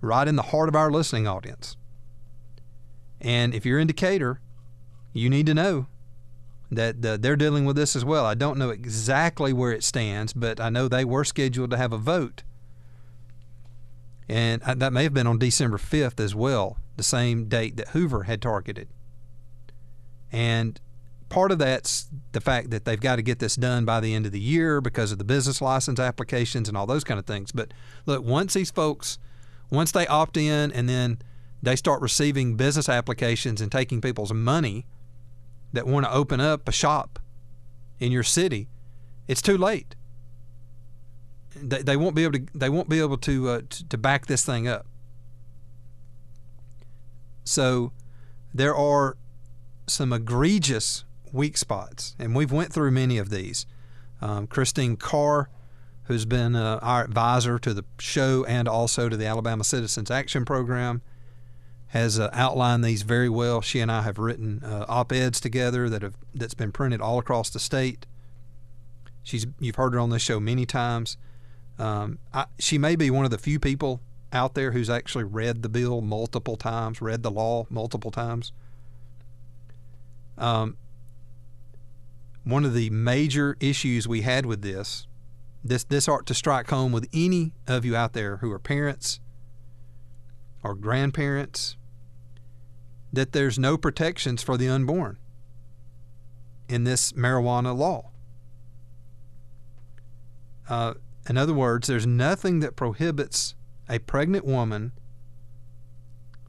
right 0.00 0.26
in 0.26 0.36
the 0.36 0.42
heart 0.42 0.68
of 0.68 0.76
our 0.76 0.90
listening 0.90 1.26
audience. 1.26 1.76
And 3.20 3.54
if 3.54 3.66
you're 3.66 3.78
in 3.78 3.86
Decatur, 3.86 4.40
you 5.12 5.28
need 5.28 5.46
to 5.46 5.54
know 5.54 5.86
that 6.70 7.04
uh, 7.04 7.16
they're 7.16 7.36
dealing 7.36 7.64
with 7.64 7.76
this 7.76 7.94
as 7.94 8.04
well. 8.04 8.24
I 8.24 8.34
don't 8.34 8.58
know 8.58 8.70
exactly 8.70 9.52
where 9.52 9.72
it 9.72 9.84
stands, 9.84 10.32
but 10.32 10.60
I 10.60 10.68
know 10.68 10.88
they 10.88 11.04
were 11.04 11.24
scheduled 11.24 11.70
to 11.70 11.76
have 11.76 11.92
a 11.92 11.98
vote. 11.98 12.42
And 14.28 14.60
that 14.62 14.92
may 14.92 15.04
have 15.04 15.14
been 15.14 15.28
on 15.28 15.38
December 15.38 15.78
5th 15.78 16.18
as 16.18 16.34
well, 16.34 16.78
the 16.96 17.04
same 17.04 17.46
date 17.46 17.76
that 17.76 17.88
Hoover 17.88 18.24
had 18.24 18.42
targeted. 18.42 18.88
And 20.32 20.80
part 21.28 21.52
of 21.52 21.58
that's 21.58 22.08
the 22.32 22.40
fact 22.40 22.70
that 22.70 22.84
they've 22.84 23.00
got 23.00 23.16
to 23.16 23.22
get 23.22 23.38
this 23.38 23.54
done 23.54 23.84
by 23.84 24.00
the 24.00 24.14
end 24.14 24.26
of 24.26 24.32
the 24.32 24.40
year 24.40 24.80
because 24.80 25.12
of 25.12 25.18
the 25.18 25.24
business 25.24 25.62
license 25.62 26.00
applications 26.00 26.68
and 26.68 26.76
all 26.76 26.86
those 26.86 27.04
kind 27.04 27.18
of 27.18 27.26
things. 27.26 27.52
But 27.52 27.72
look, 28.04 28.24
once 28.24 28.54
these 28.54 28.70
folks, 28.70 29.18
once 29.70 29.92
they 29.92 30.06
opt 30.08 30.36
in 30.36 30.72
and 30.72 30.88
then 30.88 31.18
they 31.62 31.76
start 31.76 32.00
receiving 32.00 32.56
business 32.56 32.88
applications 32.88 33.60
and 33.60 33.70
taking 33.70 34.00
people's 34.00 34.32
money 34.32 34.86
that 35.72 35.86
want 35.86 36.06
to 36.06 36.12
open 36.12 36.40
up 36.40 36.68
a 36.68 36.72
shop 36.72 37.18
in 37.98 38.12
your 38.12 38.22
city, 38.22 38.68
it's 39.28 39.42
too 39.42 39.58
late. 39.58 39.94
They, 41.54 41.82
they 41.82 41.96
won't 41.96 42.14
be 42.14 42.24
able 42.24 42.38
to. 42.38 42.46
They 42.54 42.68
won't 42.68 42.88
be 42.88 43.00
able 43.00 43.16
to 43.18 43.48
uh, 43.48 43.60
to, 43.68 43.88
to 43.88 43.98
back 43.98 44.26
this 44.26 44.44
thing 44.44 44.68
up. 44.68 44.86
So 47.44 47.92
there 48.52 48.74
are 48.74 49.16
some 49.86 50.12
egregious 50.12 51.04
weak 51.32 51.56
spots, 51.56 52.14
and 52.18 52.34
we've 52.34 52.52
went 52.52 52.72
through 52.72 52.90
many 52.90 53.18
of 53.18 53.30
these. 53.30 53.66
Um, 54.20 54.46
Christine 54.46 54.96
Carr, 54.96 55.48
who's 56.04 56.24
been 56.24 56.56
uh, 56.56 56.78
our 56.82 57.04
advisor 57.04 57.58
to 57.58 57.72
the 57.72 57.84
show 57.98 58.44
and 58.46 58.68
also 58.68 59.08
to 59.08 59.16
the 59.16 59.26
Alabama 59.26 59.64
Citizens 59.64 60.10
Action 60.10 60.44
Program, 60.44 61.02
has 61.88 62.18
uh, 62.18 62.28
outlined 62.32 62.84
these 62.84 63.02
very 63.02 63.28
well. 63.28 63.60
She 63.60 63.80
and 63.80 63.90
I 63.90 64.02
have 64.02 64.18
written 64.18 64.62
uh, 64.64 64.84
op-eds 64.88 65.40
together 65.40 65.88
that 65.88 66.02
have 66.02 66.16
that's 66.34 66.54
been 66.54 66.72
printed 66.72 67.00
all 67.00 67.18
across 67.18 67.50
the 67.50 67.60
state. 67.60 68.06
She's 69.22 69.46
you've 69.60 69.76
heard 69.76 69.94
her 69.94 70.00
on 70.00 70.10
this 70.10 70.22
show 70.22 70.40
many 70.40 70.66
times. 70.66 71.16
Um, 71.78 72.18
I, 72.32 72.46
she 72.58 72.78
may 72.78 72.96
be 72.96 73.10
one 73.10 73.24
of 73.24 73.30
the 73.30 73.38
few 73.38 73.60
people 73.60 74.00
out 74.32 74.54
there 74.54 74.72
who's 74.72 74.90
actually 74.90 75.24
read 75.24 75.62
the 75.62 75.68
bill 75.68 76.00
multiple 76.00 76.56
times, 76.56 77.00
read 77.00 77.22
the 77.22 77.30
law 77.30 77.66
multiple 77.70 78.10
times. 78.10 78.52
Um, 80.38 80.76
one 82.44 82.64
of 82.64 82.74
the 82.74 82.90
major 82.90 83.56
issues 83.60 84.06
we 84.06 84.22
had 84.22 84.46
with 84.46 84.62
this, 84.62 85.06
this 85.64 85.84
this 85.84 86.08
ought 86.08 86.26
to 86.26 86.34
strike 86.34 86.70
home 86.70 86.92
with 86.92 87.08
any 87.12 87.52
of 87.66 87.84
you 87.84 87.96
out 87.96 88.12
there 88.12 88.38
who 88.38 88.50
are 88.52 88.58
parents 88.58 89.20
or 90.62 90.74
grandparents, 90.74 91.76
that 93.12 93.32
there's 93.32 93.58
no 93.58 93.76
protections 93.76 94.42
for 94.42 94.56
the 94.56 94.68
unborn 94.68 95.18
in 96.68 96.84
this 96.84 97.12
marijuana 97.12 97.76
law. 97.76 98.10
Uh, 100.68 100.94
in 101.28 101.36
other 101.36 101.54
words, 101.54 101.86
there's 101.86 102.06
nothing 102.06 102.60
that 102.60 102.76
prohibits 102.76 103.54
a 103.88 103.98
pregnant 104.00 104.44
woman 104.44 104.92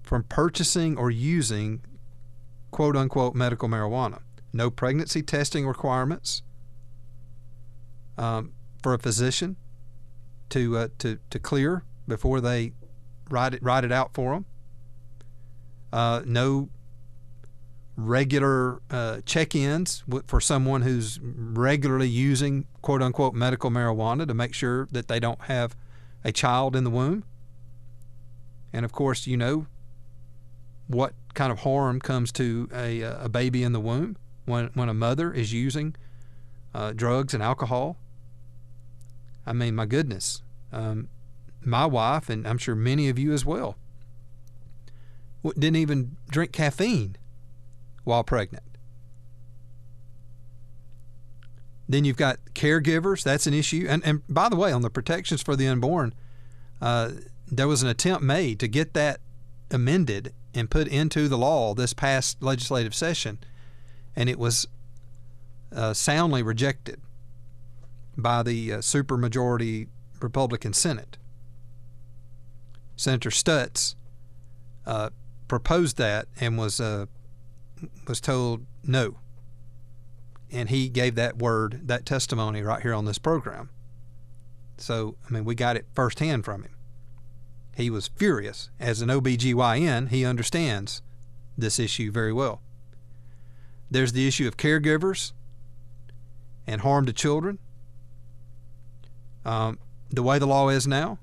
from 0.01 0.23
purchasing 0.23 0.97
or 0.97 1.11
using 1.11 1.81
quote 2.71 2.95
unquote 2.95 3.35
medical 3.35 3.69
marijuana. 3.69 4.21
No 4.53 4.69
pregnancy 4.69 5.21
testing 5.21 5.67
requirements 5.67 6.41
um, 8.17 8.53
for 8.81 8.93
a 8.93 8.99
physician 8.99 9.57
to, 10.49 10.77
uh, 10.77 10.87
to, 10.99 11.19
to 11.29 11.39
clear 11.39 11.83
before 12.07 12.41
they 12.41 12.73
write 13.29 13.53
it, 13.53 13.63
write 13.63 13.83
it 13.83 13.91
out 13.91 14.13
for 14.13 14.33
them. 14.33 14.45
Uh, 15.91 16.21
no 16.25 16.69
regular 17.95 18.79
uh, 18.91 19.21
check-ins 19.25 20.03
for 20.27 20.39
someone 20.39 20.83
who's 20.83 21.19
regularly 21.21 22.07
using 22.07 22.65
quote 22.81 23.01
unquote 23.01 23.33
medical 23.33 23.71
marijuana 23.71 24.27
to 24.27 24.33
make 24.33 24.53
sure 24.53 24.87
that 24.91 25.07
they 25.07 25.19
don't 25.19 25.41
have 25.41 25.75
a 26.23 26.31
child 26.31 26.75
in 26.75 26.83
the 26.83 26.89
womb. 26.89 27.23
And 28.71 28.85
of 28.85 28.91
course, 28.91 29.25
you 29.25 29.37
know 29.37 29.65
what 30.87 31.13
kind 31.33 31.51
of 31.51 31.59
harm 31.59 31.99
comes 31.99 32.31
to 32.33 32.69
a, 32.73 33.01
a 33.01 33.29
baby 33.29 33.63
in 33.63 33.73
the 33.73 33.79
womb 33.79 34.17
when, 34.45 34.69
when 34.73 34.89
a 34.89 34.93
mother 34.93 35.33
is 35.33 35.51
using 35.51 35.95
uh, 36.73 36.93
drugs 36.93 37.33
and 37.33 37.41
alcohol. 37.41 37.97
I 39.45 39.53
mean, 39.53 39.75
my 39.75 39.85
goodness. 39.85 40.43
Um, 40.71 41.09
my 41.67 41.85
wife, 41.85 42.29
and 42.29 42.47
I'm 42.47 42.57
sure 42.57 42.75
many 42.75 43.09
of 43.09 43.19
you 43.19 43.33
as 43.33 43.45
well, 43.45 43.77
didn't 45.43 45.75
even 45.75 46.17
drink 46.29 46.51
caffeine 46.51 47.15
while 48.03 48.23
pregnant. 48.23 48.63
Then 51.89 52.03
you've 52.03 52.17
got 52.17 52.39
caregivers. 52.53 53.23
That's 53.23 53.47
an 53.47 53.53
issue. 53.53 53.85
And, 53.87 54.03
and 54.05 54.21
by 54.27 54.49
the 54.49 54.55
way, 54.55 54.71
on 54.71 54.81
the 54.81 54.89
protections 54.89 55.41
for 55.41 55.55
the 55.55 55.67
unborn, 55.67 56.13
uh, 56.81 57.11
there 57.49 57.67
was 57.67 57.81
an 57.81 57.89
attempt 57.89 58.23
made 58.23 58.59
to 58.59 58.67
get 58.67 58.93
that 58.93 59.19
amended 59.71 60.33
and 60.53 60.69
put 60.69 60.87
into 60.87 61.27
the 61.27 61.37
law 61.37 61.73
this 61.73 61.93
past 61.93 62.41
legislative 62.41 62.95
session, 62.95 63.39
and 64.15 64.29
it 64.29 64.39
was 64.39 64.67
uh, 65.75 65.93
soundly 65.93 66.41
rejected 66.41 66.99
by 68.17 68.41
the 68.41 68.73
uh, 68.73 68.77
supermajority 68.79 69.87
Republican 70.19 70.73
Senate. 70.73 71.17
Senator 72.97 73.31
Stutts 73.31 73.95
uh, 74.85 75.11
proposed 75.47 75.97
that 75.97 76.27
and 76.41 76.57
was 76.57 76.81
uh, 76.81 77.05
was 78.07 78.19
told 78.19 78.65
no. 78.83 79.19
And 80.51 80.69
he 80.69 80.89
gave 80.89 81.15
that 81.15 81.37
word, 81.37 81.87
that 81.87 82.05
testimony 82.05 82.61
right 82.61 82.81
here 82.81 82.93
on 82.93 83.05
this 83.05 83.17
program. 83.17 83.69
So, 84.77 85.15
I 85.27 85.31
mean, 85.31 85.45
we 85.45 85.55
got 85.55 85.75
it 85.75 85.85
firsthand 85.93 86.45
from 86.45 86.63
him. 86.63 86.71
He 87.75 87.89
was 87.89 88.07
furious. 88.07 88.69
As 88.79 89.01
an 89.01 89.09
OBGYN, 89.09 90.09
he 90.09 90.25
understands 90.25 91.01
this 91.57 91.79
issue 91.79 92.11
very 92.11 92.33
well. 92.33 92.61
There's 93.91 94.13
the 94.13 94.27
issue 94.27 94.47
of 94.47 94.57
caregivers 94.57 95.33
and 96.65 96.81
harm 96.81 97.05
to 97.05 97.13
children. 97.13 97.59
Um, 99.45 99.79
the 100.09 100.23
way 100.23 100.39
the 100.39 100.47
law 100.47 100.69
is 100.69 100.87
now, 100.87 101.19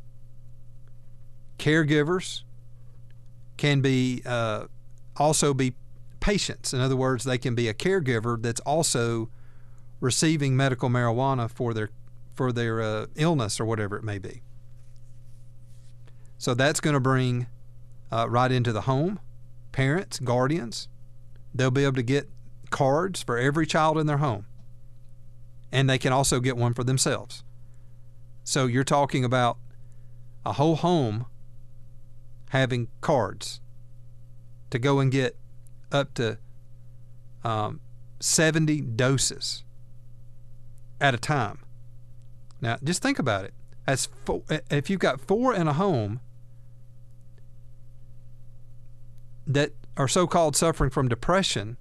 caregivers 1.59 2.43
can 3.57 3.81
be 3.81 4.23
uh, 4.27 4.67
also 5.17 5.55
be 5.55 5.75
patients. 6.21 6.73
In 6.73 6.81
other 6.81 6.97
words, 6.97 7.25
they 7.25 7.38
can 7.38 7.55
be 7.55 7.69
a 7.69 7.75
caregiver 7.75 8.40
that's 8.40 8.61
also 8.61 9.29
receiving 10.01 10.57
medical 10.57 10.88
marijuana 10.88 11.51
for 11.51 11.75
their 11.75 11.90
for 12.35 12.53
their 12.53 12.81
uh, 12.81 13.07
illness 13.14 13.61
or 13.61 13.64
whatever 13.64 13.97
it 13.97 14.05
may 14.05 14.19
be. 14.19 14.43
So 16.38 16.53
that's 16.55 16.81
going 16.81 16.95
to 16.95 17.01
bring 17.01 17.47
uh, 18.11 18.29
right 18.29 18.51
into 18.51 18.73
the 18.73 18.83
home. 18.83 19.21
Parents, 19.73 20.19
guardians, 20.19 20.88
they'll 21.55 21.71
be 21.71 21.85
able 21.85 21.95
to 21.95 22.03
get 22.03 22.29
cards 22.71 23.23
for 23.23 23.38
every 23.38 23.67
child 23.67 23.99
in 23.99 24.07
their 24.07 24.19
home, 24.19 24.47
and 25.73 25.88
they 25.88 25.99
can 25.99 26.12
also 26.12 26.40
get 26.40 26.57
one 26.57 26.75
for 26.75 26.85
themselves. 26.85 27.45
So 28.45 28.67
you're 28.67 28.85
talking 28.85 29.25
about 29.25 29.59
a 30.45 30.53
whole 30.55 30.77
home 30.77 31.27
having 32.55 32.87
cards 33.01 33.61
to 34.71 34.79
go 34.79 35.01
and 35.01 35.11
get 35.11 35.37
up 35.90 36.14
to 36.14 36.38
um, 37.43 37.81
70 38.21 38.81
doses 38.81 39.64
at 41.01 41.14
a 41.14 41.19
time. 41.19 41.59
Now, 42.61 42.79
just 42.83 43.03
think 43.03 43.19
about 43.19 43.45
it. 43.45 43.55
As 43.88 44.07
four, 44.25 44.43
if 44.71 44.88
you've 44.88 45.01
got 45.01 45.21
four 45.21 45.53
in 45.53 45.67
a 45.67 45.73
home 45.73 46.21
that 49.49 49.73
are 49.97 50.07
so-called 50.07 50.55
suffering 50.55 50.90
from 50.90 51.09
depression, 51.09 51.77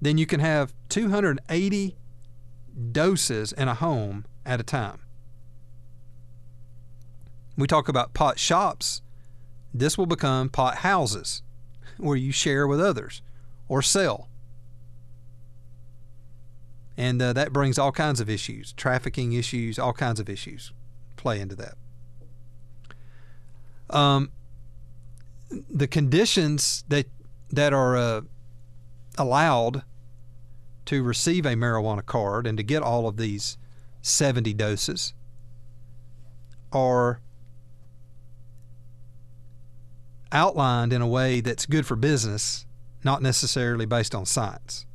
then 0.00 0.18
you 0.18 0.26
can 0.26 0.40
have 0.40 0.74
280 0.88 1.96
doses 2.90 3.52
in 3.52 3.68
a 3.68 3.74
home 3.74 4.24
at 4.44 4.58
a 4.58 4.64
time. 4.64 4.98
We 7.56 7.68
talk 7.68 7.88
about 7.88 8.14
pot 8.14 8.40
shops 8.40 9.00
this 9.74 9.96
will 9.96 10.06
become 10.06 10.48
pot 10.48 10.78
houses 10.78 11.42
where 11.96 12.16
you 12.16 12.32
share 12.32 12.66
with 12.66 12.80
others 12.80 13.22
or 13.68 13.82
sell. 13.82 14.28
And 16.96 17.22
uh, 17.22 17.32
that 17.32 17.52
brings 17.52 17.78
all 17.78 17.92
kinds 17.92 18.20
of 18.20 18.28
issues, 18.28 18.72
trafficking 18.74 19.32
issues, 19.32 19.78
all 19.78 19.92
kinds 19.92 20.20
of 20.20 20.28
issues 20.28 20.72
play 21.16 21.40
into 21.40 21.56
that. 21.56 21.74
Um, 23.88 24.30
the 25.70 25.86
conditions 25.86 26.84
that 26.88 27.06
that 27.50 27.72
are 27.72 27.96
uh, 27.96 28.20
allowed 29.18 29.82
to 30.86 31.02
receive 31.02 31.44
a 31.44 31.54
marijuana 31.54 32.04
card 32.04 32.46
and 32.46 32.56
to 32.56 32.64
get 32.64 32.82
all 32.82 33.06
of 33.06 33.16
these 33.16 33.58
70 34.00 34.54
doses 34.54 35.12
are 36.72 37.20
outlined 40.32 40.92
in 40.92 41.02
a 41.02 41.06
way 41.06 41.40
that's 41.40 41.66
good 41.66 41.86
for 41.86 41.96
business, 41.96 42.66
not 43.04 43.22
necessarily 43.22 43.86
based 43.86 44.14
on 44.14 44.26
science. 44.26 44.86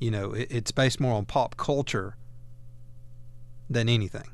You 0.00 0.10
know, 0.10 0.32
it, 0.32 0.48
it's 0.50 0.70
based 0.70 1.00
more 1.00 1.14
on 1.14 1.24
pop 1.24 1.56
culture 1.56 2.16
than 3.68 3.88
anything. 3.88 4.28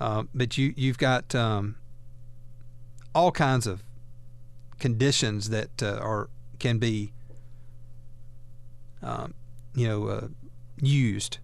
Uh, 0.00 0.24
but 0.34 0.56
you 0.56 0.72
you've 0.76 0.98
got 0.98 1.34
um, 1.34 1.76
all 3.14 3.30
kinds 3.30 3.66
of 3.66 3.82
conditions 4.78 5.50
that 5.50 5.82
uh, 5.82 5.98
are 6.00 6.30
can 6.58 6.78
be 6.78 7.12
um, 9.02 9.34
you 9.74 9.86
know 9.86 10.06
uh, 10.06 10.28
used 10.80 11.38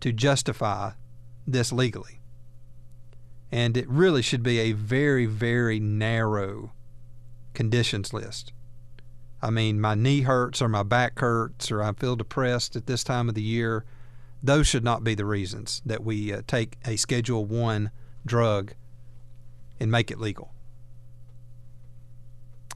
to 0.00 0.12
justify 0.12 0.92
this 1.46 1.70
legally, 1.72 2.20
and 3.50 3.76
it 3.76 3.88
really 3.88 4.22
should 4.22 4.42
be 4.42 4.58
a 4.58 4.72
very 4.72 5.26
very 5.26 5.78
narrow 5.80 6.72
conditions 7.52 8.12
list. 8.12 8.52
I 9.40 9.50
mean, 9.50 9.80
my 9.80 9.94
knee 9.94 10.22
hurts 10.22 10.62
or 10.62 10.68
my 10.68 10.82
back 10.82 11.18
hurts 11.18 11.70
or 11.70 11.82
I 11.82 11.92
feel 11.92 12.16
depressed 12.16 12.76
at 12.76 12.86
this 12.86 13.04
time 13.04 13.28
of 13.28 13.34
the 13.34 13.42
year 13.42 13.84
those 14.44 14.66
should 14.66 14.84
not 14.84 15.02
be 15.02 15.14
the 15.14 15.24
reasons 15.24 15.80
that 15.86 16.04
we 16.04 16.30
uh, 16.30 16.42
take 16.46 16.76
a 16.84 16.96
Schedule 16.96 17.46
One 17.46 17.90
drug 18.26 18.74
and 19.80 19.90
make 19.90 20.10
it 20.10 20.20
legal. 20.20 20.52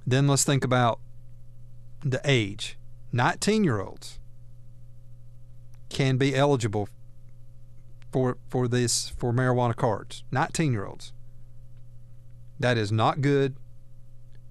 Then 0.06 0.26
let's 0.26 0.44
think 0.44 0.64
about 0.64 0.98
the 2.02 2.22
age. 2.24 2.78
19 3.12 3.64
year 3.64 3.80
olds 3.80 4.18
can 5.90 6.16
be 6.16 6.34
eligible 6.34 6.88
for 8.12 8.38
for 8.48 8.68
this 8.68 9.08
for 9.08 9.32
marijuana 9.32 9.76
cards. 9.76 10.24
19 10.30 10.72
year 10.72 10.86
olds. 10.86 11.12
That 12.58 12.76
is 12.76 12.90
not 12.90 13.20
good 13.20 13.56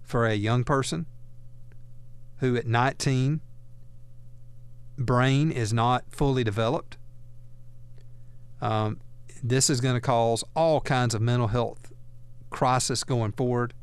for 0.03 0.25
a 0.25 0.35
young 0.35 0.63
person 0.63 1.05
who 2.37 2.55
at 2.55 2.65
19 2.65 3.41
brain 4.97 5.51
is 5.51 5.73
not 5.73 6.05
fully 6.09 6.43
developed 6.43 6.97
um, 8.61 8.99
this 9.43 9.69
is 9.69 9.81
going 9.81 9.95
to 9.95 10.01
cause 10.01 10.43
all 10.55 10.81
kinds 10.81 11.13
of 11.13 11.21
mental 11.21 11.47
health 11.47 11.91
crisis 12.49 13.03
going 13.03 13.31
forward. 13.33 13.73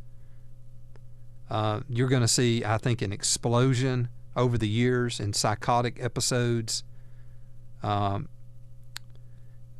Uh, 1.50 1.80
you're 1.88 2.08
going 2.08 2.22
to 2.22 2.28
see, 2.28 2.64
I 2.64 2.78
think, 2.78 3.02
an 3.02 3.12
explosion 3.12 4.08
over 4.34 4.58
the 4.58 4.68
years 4.68 5.20
in 5.20 5.32
psychotic 5.32 6.02
episodes. 6.02 6.82
Um, 7.82 8.28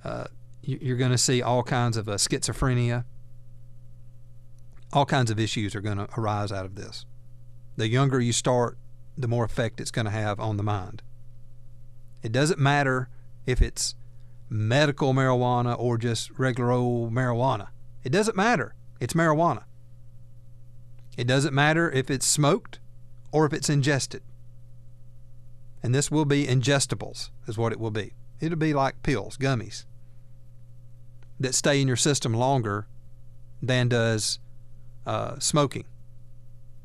uh, 0.05 0.25
you're 0.62 0.97
going 0.97 1.11
to 1.11 1.19
see 1.19 1.43
all 1.43 1.62
kinds 1.62 1.97
of 1.97 2.09
uh, 2.09 2.14
schizophrenia. 2.14 3.05
All 4.93 5.07
kinds 5.07 5.31
of 5.31 5.40
issues 5.40 5.75
are 5.75 5.81
going 5.81 5.99
to 5.99 6.09
arise 6.17 6.53
out 6.53 6.64
of 6.64 6.75
this. 6.77 7.05
The 7.77 7.88
younger 7.88 8.21
you 8.21 8.33
start, 8.33 8.79
the 9.17 9.29
more 9.29 9.45
effect 9.45 9.81
it's 9.81 9.90
going 9.90 10.05
to 10.05 10.11
have 10.11 10.38
on 10.38 10.57
the 10.57 10.62
mind. 10.62 11.03
It 12.23 12.33
doesn't 12.33 12.59
matter 12.59 13.09
if 13.47 13.61
it's 13.61 13.95
medical 14.49 15.12
marijuana 15.12 15.79
or 15.79 15.99
just 15.99 16.31
regular 16.38 16.71
old 16.71 17.12
marijuana. 17.12 17.69
It 18.03 18.11
doesn't 18.11 18.37
matter. 18.37 18.75
It's 19.01 19.14
marijuana. 19.14 19.64
It 21.17 21.27
doesn't 21.27 21.55
matter 21.55 21.90
if 21.90 22.11
it's 22.11 22.27
smoked 22.27 22.79
or 23.33 23.47
if 23.47 23.53
it's 23.53 23.69
ingested. 23.69 24.23
And 25.83 25.95
this 25.95 26.11
will 26.11 26.25
be 26.25 26.47
ingestibles, 26.47 27.31
is 27.47 27.59
what 27.59 27.73
it 27.73 27.81
will 27.81 27.90
be. 27.90 28.14
It'll 28.40 28.59
be 28.59 28.75
like 28.75 29.03
pills, 29.03 29.37
gummies, 29.37 29.85
that 31.40 31.55
stay 31.55 31.81
in 31.81 31.88
your 31.88 31.97
system 31.97 32.33
longer 32.35 32.87
than 33.62 33.88
does 33.88 34.38
uh, 35.07 35.38
smoking. 35.38 35.85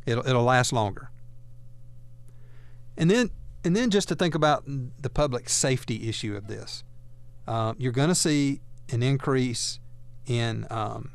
It'll, 0.06 0.26
it'll 0.28 0.44
last 0.44 0.74
longer. 0.74 1.12
And 2.98 3.10
then, 3.10 3.32
and 3.64 3.76
then 3.76 3.90
just 3.90 4.08
to 4.10 4.16
think 4.16 4.36
about 4.36 4.64
the 4.66 5.10
public 5.10 5.50
safety 5.50 6.10
issue 6.10 6.36
of 6.36 6.48
this 6.48 6.84
uh, 7.50 7.74
you're 7.80 7.92
going 7.92 8.10
to 8.10 8.16
see 8.16 8.62
an 8.92 9.02
increase 9.02 9.80
in 10.28 10.68
um, 10.70 11.14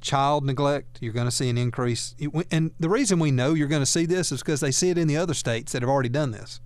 child 0.00 0.44
neglect. 0.44 0.98
You're 1.00 1.12
going 1.12 1.28
to 1.28 1.32
see 1.32 1.48
an 1.48 1.56
increase. 1.56 2.16
And 2.50 2.72
the 2.80 2.88
reason 2.88 3.20
we 3.20 3.30
know 3.30 3.54
you're 3.54 3.68
going 3.68 3.82
to 3.82 3.86
see 3.86 4.04
this 4.04 4.32
is 4.32 4.40
because 4.40 4.58
they 4.58 4.72
see 4.72 4.90
it 4.90 4.98
in 4.98 5.06
the 5.06 5.16
other 5.16 5.34
states 5.34 5.70
that 5.70 5.82
have 5.82 5.88
already 5.88 6.08
done 6.08 6.32
this. 6.32 6.60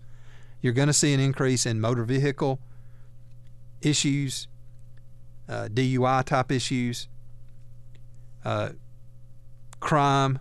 You're 0.62 0.72
going 0.72 0.86
to 0.86 0.94
see 0.94 1.12
an 1.12 1.20
increase 1.20 1.66
in 1.66 1.78
motor 1.78 2.04
vehicle 2.04 2.58
issues, 3.82 4.48
uh, 5.48 5.68
DUI 5.72 6.24
type 6.24 6.50
issues, 6.52 7.08
uh, 8.44 8.70
crime. 9.80 10.38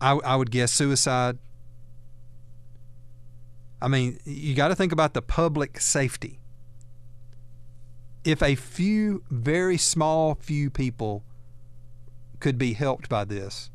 I, 0.00 0.12
I 0.12 0.36
would 0.36 0.50
guess 0.50 0.72
suicide. 0.72 1.38
I 3.80 3.88
mean, 3.88 4.18
you 4.24 4.54
got 4.54 4.68
to 4.68 4.74
think 4.74 4.92
about 4.92 5.14
the 5.14 5.22
public 5.22 5.80
safety 5.80 6.40
if 8.26 8.42
a 8.42 8.56
few, 8.56 9.22
very 9.30 9.78
small 9.78 10.34
few 10.34 10.68
people 10.68 11.22
could 12.40 12.58
be 12.58 12.72
helped 12.74 13.08
by 13.08 13.24
this, 13.24 13.70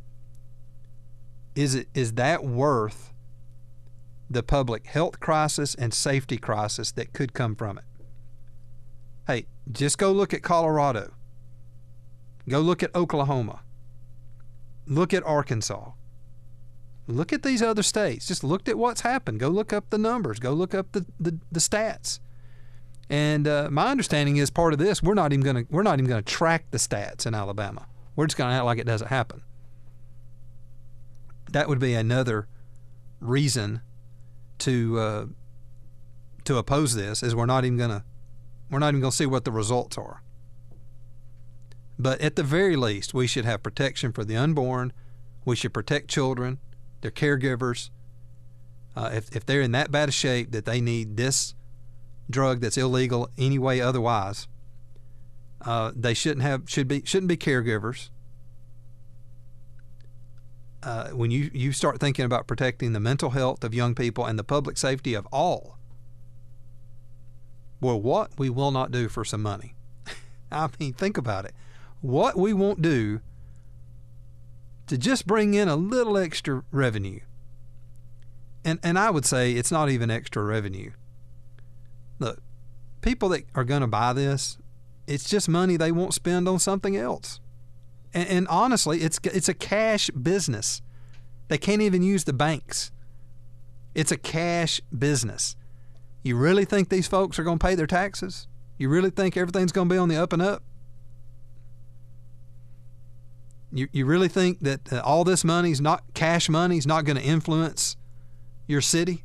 is 1.56 1.74
it 1.74 1.88
is 1.94 2.14
that 2.14 2.44
worth 2.44 3.14
the 4.30 4.44
public 4.44 4.88
health 4.88 5.20
crisis 5.20 5.74
and 5.76 5.94
safety 5.94 6.38
crisis 6.38 6.92
that 6.92 7.14
could 7.14 7.34
come 7.34 7.56
from 7.56 7.78
it? 7.78 7.86
Hey, 9.28 9.48
just 9.72 9.98
go 9.98 10.12
look 10.12 10.34
at 10.34 10.42
Colorado. 10.42 11.14
Go 12.50 12.60
look 12.60 12.82
at 12.84 12.94
Oklahoma. 12.96 13.62
Look 14.88 15.14
at 15.14 15.24
Arkansas. 15.24 15.92
Look 17.08 17.34
at 17.34 17.44
these 17.44 17.62
other 17.62 17.84
states. 17.84 18.28
Just 18.28 18.44
look 18.44 18.68
at 18.68 18.78
what's 18.78 19.02
happened. 19.02 19.40
Go 19.40 19.50
look 19.50 19.74
up 19.74 19.90
the 19.90 19.98
numbers. 19.98 20.40
Go 20.40 20.54
look 20.54 20.74
up 20.74 20.92
the, 20.92 21.06
the, 21.20 21.40
the 21.52 21.60
stats. 21.60 22.20
And 23.10 23.48
uh, 23.48 23.70
my 23.70 23.88
understanding 23.88 24.38
is 24.38 24.50
part 24.50 24.72
of 24.72 24.80
this 24.80 25.04
we're 25.04 25.16
not 25.16 25.34
even 25.34 25.56
to 25.56 25.68
we're 25.70 25.84
not 25.84 26.00
even 26.00 26.12
to 26.16 26.22
track 26.22 26.72
the 26.72 26.78
stats 26.78 27.26
in 27.26 27.36
Alabama. 27.36 27.88
We're 28.16 28.28
just 28.28 28.38
to 28.38 28.56
act 28.56 28.66
like 28.66 28.80
it 28.80 28.86
doesn't 28.86 29.10
happen. 29.10 29.44
That 31.52 31.68
would 31.68 31.80
be 31.80 31.94
another 31.94 32.48
reason 33.20 33.82
to 34.60 35.00
uh, 35.00 35.26
to 36.46 36.58
oppose 36.58 36.96
this 36.96 37.22
is 37.22 37.36
we're 37.36 37.46
not 37.46 37.66
even 37.66 37.78
to 37.90 38.04
we're 38.72 38.80
not 38.80 38.90
even 38.90 39.02
going 39.02 39.12
to 39.12 39.18
see 39.18 39.26
what 39.26 39.46
the 39.46 39.52
results 39.52 39.98
are. 39.98 40.24
But 42.00 42.22
at 42.22 42.36
the 42.36 42.44
very 42.44 42.76
least, 42.76 43.14
we 43.14 43.28
should 43.28 43.46
have 43.46 43.62
protection 43.62 44.12
for 44.12 44.24
the 44.24 44.36
unborn. 44.36 44.94
We 45.46 45.56
should 45.56 45.74
protect 45.74 46.10
children, 46.10 46.60
their 47.02 47.12
caregivers. 47.12 47.90
Uh, 48.96 49.12
if, 49.14 49.36
if 49.36 49.46
they're 49.46 49.62
in 49.62 49.72
that 49.74 49.92
bad 49.92 50.10
a 50.10 50.12
shape 50.12 50.52
that 50.52 50.66
they 50.66 50.82
need 50.82 51.18
this 51.18 51.54
drug 52.30 52.62
that's 52.62 52.78
illegal 52.78 53.30
anyway 53.38 53.80
otherwise. 53.80 54.48
Uh, 55.64 55.92
they 55.96 56.14
shouldn't 56.14 56.42
have 56.42 56.64
should 56.68 56.88
be 56.88 57.04
shouldn't 57.06 57.28
be 57.28 57.38
caregivers. 57.38 58.10
Uh, 60.82 61.10
when 61.10 61.30
you, 61.30 61.52
you 61.54 61.72
start 61.72 62.00
thinking 62.00 62.26
about 62.26 62.48
protecting 62.48 62.94
the 62.94 63.00
mental 63.00 63.30
health 63.32 63.64
of 63.64 63.72
young 63.72 63.94
people 63.94 64.26
and 64.26 64.40
the 64.40 64.44
public 64.44 64.78
safety 64.78 65.14
of 65.14 65.28
all, 65.32 65.78
well, 67.82 68.00
what 68.00 68.32
we 68.38 68.50
will 68.50 68.72
not 68.72 68.92
do 68.92 69.10
for 69.10 69.26
some 69.26 69.42
money. 69.42 69.76
I 70.52 70.70
mean, 70.80 70.94
think 70.94 71.18
about 71.18 71.46
it. 71.46 71.54
What 72.00 72.38
we 72.38 72.54
won't 72.54 72.82
do 72.82 73.22
to 74.88 74.98
just 74.98 75.26
bring 75.26 75.54
in 75.54 75.68
a 75.68 75.76
little 75.76 76.18
extra 76.18 76.64
revenue. 76.72 77.22
And, 78.64 78.80
and 78.84 79.00
I 79.00 79.10
would 79.10 79.26
say 79.26 79.54
it's 79.54 79.72
not 79.72 79.90
even 79.90 80.12
extra 80.12 80.44
revenue. 80.44 80.92
Look, 82.20 82.40
people 83.02 83.30
that 83.30 83.46
are 83.56 83.64
going 83.64 83.82
to 83.82 83.88
buy 83.88 84.14
this, 84.14 84.58
it's 85.08 85.28
just 85.28 85.50
money 85.50 85.78
they 85.78 85.92
won't 85.92 86.14
spend 86.14 86.48
on 86.48 86.60
something 86.60 86.96
else. 86.96 87.40
And, 88.14 88.30
and 88.30 88.48
honestly, 88.48 89.02
it's 89.02 89.20
it's 89.24 89.50
a 89.50 89.54
cash 89.54 90.10
business. 90.10 90.82
They 91.48 91.58
can't 91.58 91.82
even 91.82 92.04
use 92.04 92.26
the 92.26 92.34
banks. 92.34 92.92
It's 93.96 94.12
a 94.12 94.18
cash 94.18 94.82
business. 94.98 95.56
You 96.24 96.36
really 96.36 96.66
think 96.66 96.90
these 96.90 97.08
folks 97.08 97.40
are 97.40 97.44
going 97.44 97.58
to 97.60 97.66
pay 97.66 97.76
their 97.76 97.88
taxes? 97.88 98.48
You 98.78 98.90
really 98.90 99.10
think 99.10 99.38
everything's 99.38 99.72
going 99.72 99.90
to 99.90 99.94
be 99.94 99.98
on 99.98 100.10
the 100.10 100.18
up 100.18 100.34
and 100.34 100.42
up? 100.42 100.64
You, 103.74 103.88
you 103.92 104.06
really 104.06 104.28
think 104.28 104.60
that 104.62 104.92
all 105.04 105.24
this 105.24 105.44
money 105.44 105.72
is 105.72 105.80
not 105.80 106.04
cash 106.14 106.50
money 106.50 106.78
is 106.78 106.86
not 106.86 107.06
going 107.06 107.18
to 107.18 107.24
influence 107.24 107.96
your 108.68 108.82
city? 108.82 109.24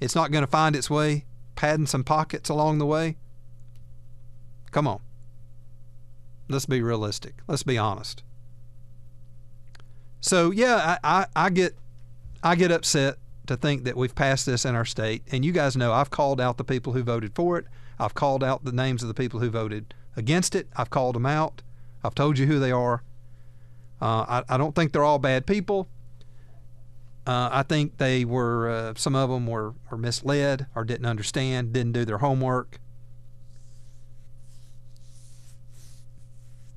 It's 0.00 0.14
not 0.14 0.30
going 0.30 0.44
to 0.44 0.50
find 0.50 0.74
its 0.76 0.88
way 0.88 1.26
padding 1.56 1.86
some 1.86 2.04
pockets 2.04 2.48
along 2.48 2.78
the 2.78 2.86
way. 2.86 3.16
Come 4.70 4.86
on. 4.86 5.00
Let's 6.48 6.66
be 6.66 6.82
realistic. 6.82 7.34
Let's 7.46 7.62
be 7.62 7.78
honest. 7.78 8.22
So 10.20 10.50
yeah, 10.50 10.98
I, 11.02 11.22
I, 11.22 11.46
I 11.46 11.50
get 11.50 11.76
I 12.42 12.54
get 12.54 12.72
upset 12.72 13.16
to 13.46 13.56
think 13.56 13.84
that 13.84 13.96
we've 13.96 14.14
passed 14.14 14.46
this 14.46 14.64
in 14.64 14.74
our 14.74 14.84
state. 14.84 15.22
And 15.30 15.44
you 15.44 15.52
guys 15.52 15.76
know 15.76 15.92
I've 15.92 16.10
called 16.10 16.40
out 16.40 16.56
the 16.56 16.64
people 16.64 16.92
who 16.92 17.02
voted 17.02 17.34
for 17.34 17.58
it. 17.58 17.66
I've 17.98 18.14
called 18.14 18.42
out 18.42 18.64
the 18.64 18.72
names 18.72 19.02
of 19.02 19.08
the 19.08 19.14
people 19.14 19.40
who 19.40 19.50
voted 19.50 19.94
against 20.16 20.54
it. 20.54 20.68
I've 20.76 20.90
called 20.90 21.14
them 21.14 21.26
out. 21.26 21.62
I've 22.04 22.14
told 22.14 22.38
you 22.38 22.46
who 22.46 22.58
they 22.58 22.72
are. 22.72 23.02
Uh, 24.00 24.42
I, 24.48 24.54
I 24.54 24.56
don't 24.56 24.74
think 24.74 24.92
they're 24.92 25.04
all 25.04 25.18
bad 25.18 25.46
people. 25.46 25.88
Uh, 27.24 27.48
I 27.52 27.62
think 27.62 27.98
they 27.98 28.24
were 28.24 28.68
uh, 28.68 28.94
some 28.96 29.14
of 29.14 29.30
them 29.30 29.46
were, 29.46 29.74
were 29.90 29.96
misled 29.96 30.66
or 30.74 30.84
didn't 30.84 31.06
understand, 31.06 31.72
didn't 31.72 31.92
do 31.92 32.04
their 32.04 32.18
homework, 32.18 32.80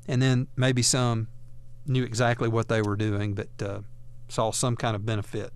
and 0.07 0.21
then 0.21 0.47
maybe 0.55 0.83
some 0.83 1.29
knew 1.87 2.03
exactly 2.03 2.47
what 2.47 2.67
they 2.67 2.79
were 2.79 2.95
doing, 2.95 3.33
but 3.33 3.49
uh, 3.59 3.79
saw 4.27 4.51
some 4.51 4.75
kind 4.75 4.95
of 4.95 5.03
benefit 5.03 5.51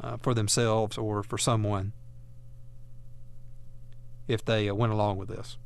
uh, 0.00 0.16
for 0.18 0.34
themselves 0.34 0.98
or 0.98 1.22
for 1.22 1.38
someone 1.38 1.92
if 4.28 4.44
they 4.44 4.68
uh, 4.68 4.74
went 4.74 4.92
along 4.92 5.16
with 5.16 5.28
this. 5.28 5.56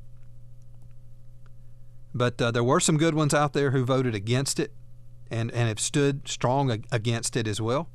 But 2.14 2.40
uh, 2.40 2.50
there 2.50 2.64
were 2.64 2.80
some 2.80 2.96
good 2.96 3.14
ones 3.14 3.32
out 3.32 3.52
there 3.52 3.70
who 3.70 3.84
voted 3.84 4.14
against 4.14 4.58
it 4.58 4.72
and, 5.30 5.50
and 5.52 5.68
have 5.68 5.80
stood 5.80 6.28
strong 6.28 6.70
ag- 6.70 6.86
against 6.90 7.36
it 7.36 7.46
as 7.46 7.60
well. 7.60 7.88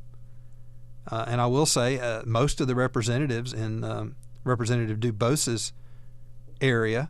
Uh, 1.11 1.25
and 1.27 1.39
I 1.39 1.45
will 1.45 1.65
say, 1.65 1.99
uh, 1.99 2.23
most 2.25 2.59
of 2.61 2.67
the 2.67 2.75
representatives 2.75 3.53
in 3.53 3.83
um, 3.83 4.15
Representative 4.43 4.99
Dubose's 4.99 5.73
area, 6.61 7.09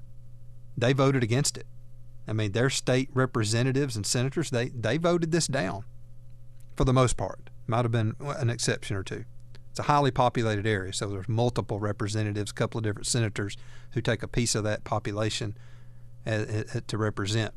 they 0.75 0.91
voted 0.91 1.23
against 1.23 1.57
it. 1.57 1.67
I 2.27 2.33
mean, 2.33 2.51
their 2.51 2.69
state 2.69 3.09
representatives 3.13 3.95
and 3.95 4.05
senators, 4.05 4.49
they, 4.49 4.69
they 4.69 4.97
voted 4.97 5.31
this 5.31 5.47
down 5.47 5.85
for 6.75 6.83
the 6.83 6.93
most 6.93 7.15
part. 7.15 7.49
Might 7.67 7.83
have 7.83 7.91
been 7.91 8.15
an 8.19 8.49
exception 8.49 8.95
or 8.95 9.03
two. 9.03 9.25
It's 9.71 9.79
a 9.79 9.83
highly 9.83 10.11
populated 10.11 10.65
area, 10.65 10.93
so 10.93 11.09
there's 11.09 11.27
multiple 11.27 11.79
representatives, 11.79 12.51
a 12.51 12.53
couple 12.53 12.77
of 12.77 12.85
different 12.85 13.07
senators 13.07 13.57
who 13.91 14.01
take 14.01 14.23
a 14.23 14.27
piece 14.27 14.55
of 14.55 14.63
that 14.63 14.83
population 14.85 15.57
as, 16.25 16.67
as, 16.73 16.81
to 16.87 16.97
represent. 16.97 17.53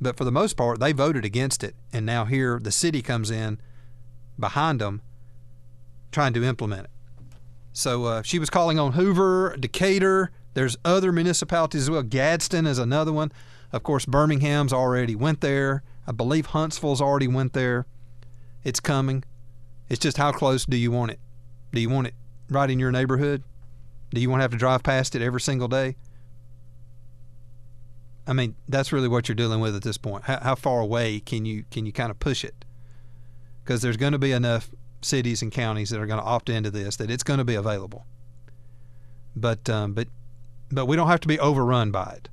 But 0.00 0.16
for 0.16 0.24
the 0.24 0.32
most 0.32 0.56
part, 0.56 0.78
they 0.78 0.92
voted 0.92 1.24
against 1.24 1.64
it, 1.64 1.74
and 1.92 2.06
now 2.06 2.26
here 2.26 2.60
the 2.62 2.70
city 2.70 3.02
comes 3.02 3.30
in 3.30 3.60
behind 4.38 4.80
them 4.80 5.02
trying 6.12 6.32
to 6.34 6.44
implement 6.44 6.84
it. 6.84 6.90
So 7.72 8.04
uh, 8.04 8.22
she 8.22 8.38
was 8.38 8.50
calling 8.50 8.78
on 8.78 8.92
Hoover, 8.92 9.56
Decatur. 9.58 10.30
There's 10.54 10.76
other 10.84 11.10
municipalities 11.10 11.82
as 11.82 11.90
well. 11.90 12.02
Gadsden 12.02 12.66
is 12.66 12.78
another 12.78 13.12
one. 13.12 13.32
Of 13.72 13.82
course, 13.82 14.04
Birmingham's 14.04 14.72
already 14.72 15.16
went 15.16 15.40
there. 15.40 15.82
I 16.06 16.12
believe 16.12 16.46
Huntsville's 16.46 17.00
already 17.00 17.28
went 17.28 17.54
there. 17.54 17.86
It's 18.64 18.80
coming. 18.80 19.24
It's 19.88 20.00
just 20.00 20.16
how 20.16 20.32
close 20.32 20.64
do 20.64 20.76
you 20.76 20.90
want 20.90 21.10
it? 21.10 21.20
Do 21.72 21.80
you 21.80 21.90
want 21.90 22.06
it 22.06 22.14
right 22.48 22.70
in 22.70 22.78
your 22.78 22.92
neighborhood? 22.92 23.42
Do 24.10 24.20
you 24.20 24.30
want 24.30 24.40
to 24.40 24.42
have 24.42 24.52
to 24.52 24.58
drive 24.58 24.82
past 24.82 25.14
it 25.14 25.22
every 25.22 25.40
single 25.40 25.68
day? 25.68 25.96
I 28.26 28.32
mean, 28.32 28.54
that's 28.68 28.92
really 28.92 29.08
what 29.08 29.28
you're 29.28 29.34
dealing 29.34 29.60
with 29.60 29.74
at 29.74 29.82
this 29.82 29.98
point. 29.98 30.24
How, 30.24 30.38
how 30.40 30.54
far 30.54 30.80
away 30.80 31.20
can 31.20 31.44
you 31.44 31.64
can 31.70 31.86
you 31.86 31.92
kind 31.92 32.10
of 32.10 32.20
push 32.20 32.44
it? 32.44 32.64
Because 33.64 33.82
there's 33.82 33.96
going 33.96 34.12
to 34.12 34.18
be 34.18 34.32
enough 34.32 34.70
cities 35.00 35.42
and 35.42 35.50
counties 35.50 35.90
that 35.90 36.00
are 36.00 36.06
going 36.06 36.20
to 36.20 36.24
opt 36.24 36.48
into 36.48 36.70
this 36.70 36.96
that 36.96 37.10
it's 37.10 37.24
going 37.24 37.38
to 37.38 37.44
be 37.44 37.56
available. 37.56 38.06
But 39.34 39.68
um, 39.68 39.94
but 39.94 40.08
but 40.70 40.86
we 40.86 40.94
don't 40.94 41.08
have 41.08 41.20
to 41.20 41.28
be 41.28 41.40
overrun 41.40 41.90
by 41.90 42.14
it 42.16 42.28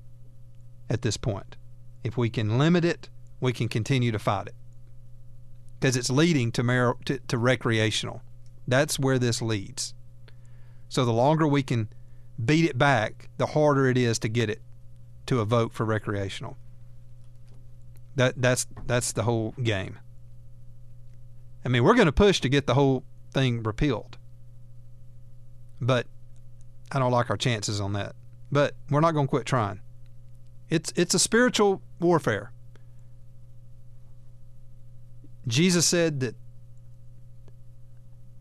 at 0.89 1.01
this 1.01 1.17
point. 1.17 1.55
If 2.03 2.17
we 2.17 2.29
can 2.29 2.57
limit 2.57 2.85
it, 2.85 3.09
we 3.39 3.51
can 3.51 3.67
continue 3.67 4.11
to 4.11 4.19
fight 4.19 4.47
it 4.47 4.55
because 5.79 5.95
it's 5.95 6.09
leading 6.09 6.51
to, 6.51 6.63
mar- 6.63 6.97
to, 7.05 7.19
to 7.19 7.37
recreational. 7.37 8.21
That's 8.67 8.99
where 8.99 9.17
this 9.17 9.41
leads. 9.41 9.93
So 10.89 11.05
the 11.05 11.13
longer 11.13 11.47
we 11.47 11.63
can 11.63 11.89
beat 12.43 12.65
it 12.65 12.77
back, 12.77 13.29
the 13.37 13.47
harder 13.47 13.87
it 13.87 13.97
is 13.97 14.19
to 14.19 14.29
get 14.29 14.49
it 14.49 14.61
to 15.27 15.39
a 15.39 15.45
vote 15.45 15.73
for 15.73 15.85
recreational. 15.85 16.57
That 18.15 18.41
that's 18.41 18.67
that's 18.85 19.13
the 19.13 19.23
whole 19.23 19.51
game. 19.63 19.99
I 21.63 21.69
mean, 21.69 21.83
we're 21.83 21.93
going 21.93 22.07
to 22.07 22.11
push 22.11 22.41
to 22.41 22.49
get 22.49 22.67
the 22.67 22.73
whole 22.73 23.03
thing 23.31 23.63
repealed. 23.63 24.17
But 25.79 26.07
I 26.91 26.99
don't 26.99 27.11
like 27.11 27.29
our 27.29 27.37
chances 27.37 27.79
on 27.79 27.93
that. 27.93 28.15
But 28.51 28.75
we're 28.89 28.99
not 28.99 29.11
going 29.13 29.27
to 29.27 29.29
quit 29.29 29.45
trying. 29.45 29.81
It's 30.69 30.91
it's 30.95 31.13
a 31.13 31.19
spiritual 31.19 31.81
warfare. 31.99 32.51
Jesus 35.49 35.85
said 35.85 36.19
that 36.19 36.35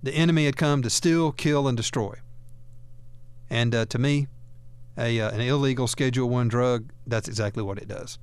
the 0.03 0.13
enemy 0.13 0.45
had 0.45 0.57
come 0.57 0.83
to 0.83 0.91
steal, 0.91 1.33
kill, 1.33 1.67
and 1.67 1.77
destroy. 1.77 2.15
And 3.51 3.75
uh, 3.75 3.87
to 3.87 3.99
me, 3.99 4.29
a, 4.97 5.21
uh, 5.21 5.31
an 5.31 5.41
illegal 5.41 5.87
Schedule 5.87 6.29
One 6.29 6.49
drug, 6.49 6.91
that's 7.07 7.29
exactly 7.29 7.63
what 7.63 7.79
it 7.79 7.89
does. 7.89 8.19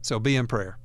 So 0.00 0.18
be 0.18 0.36
in 0.36 0.46
prayer. 0.46 0.78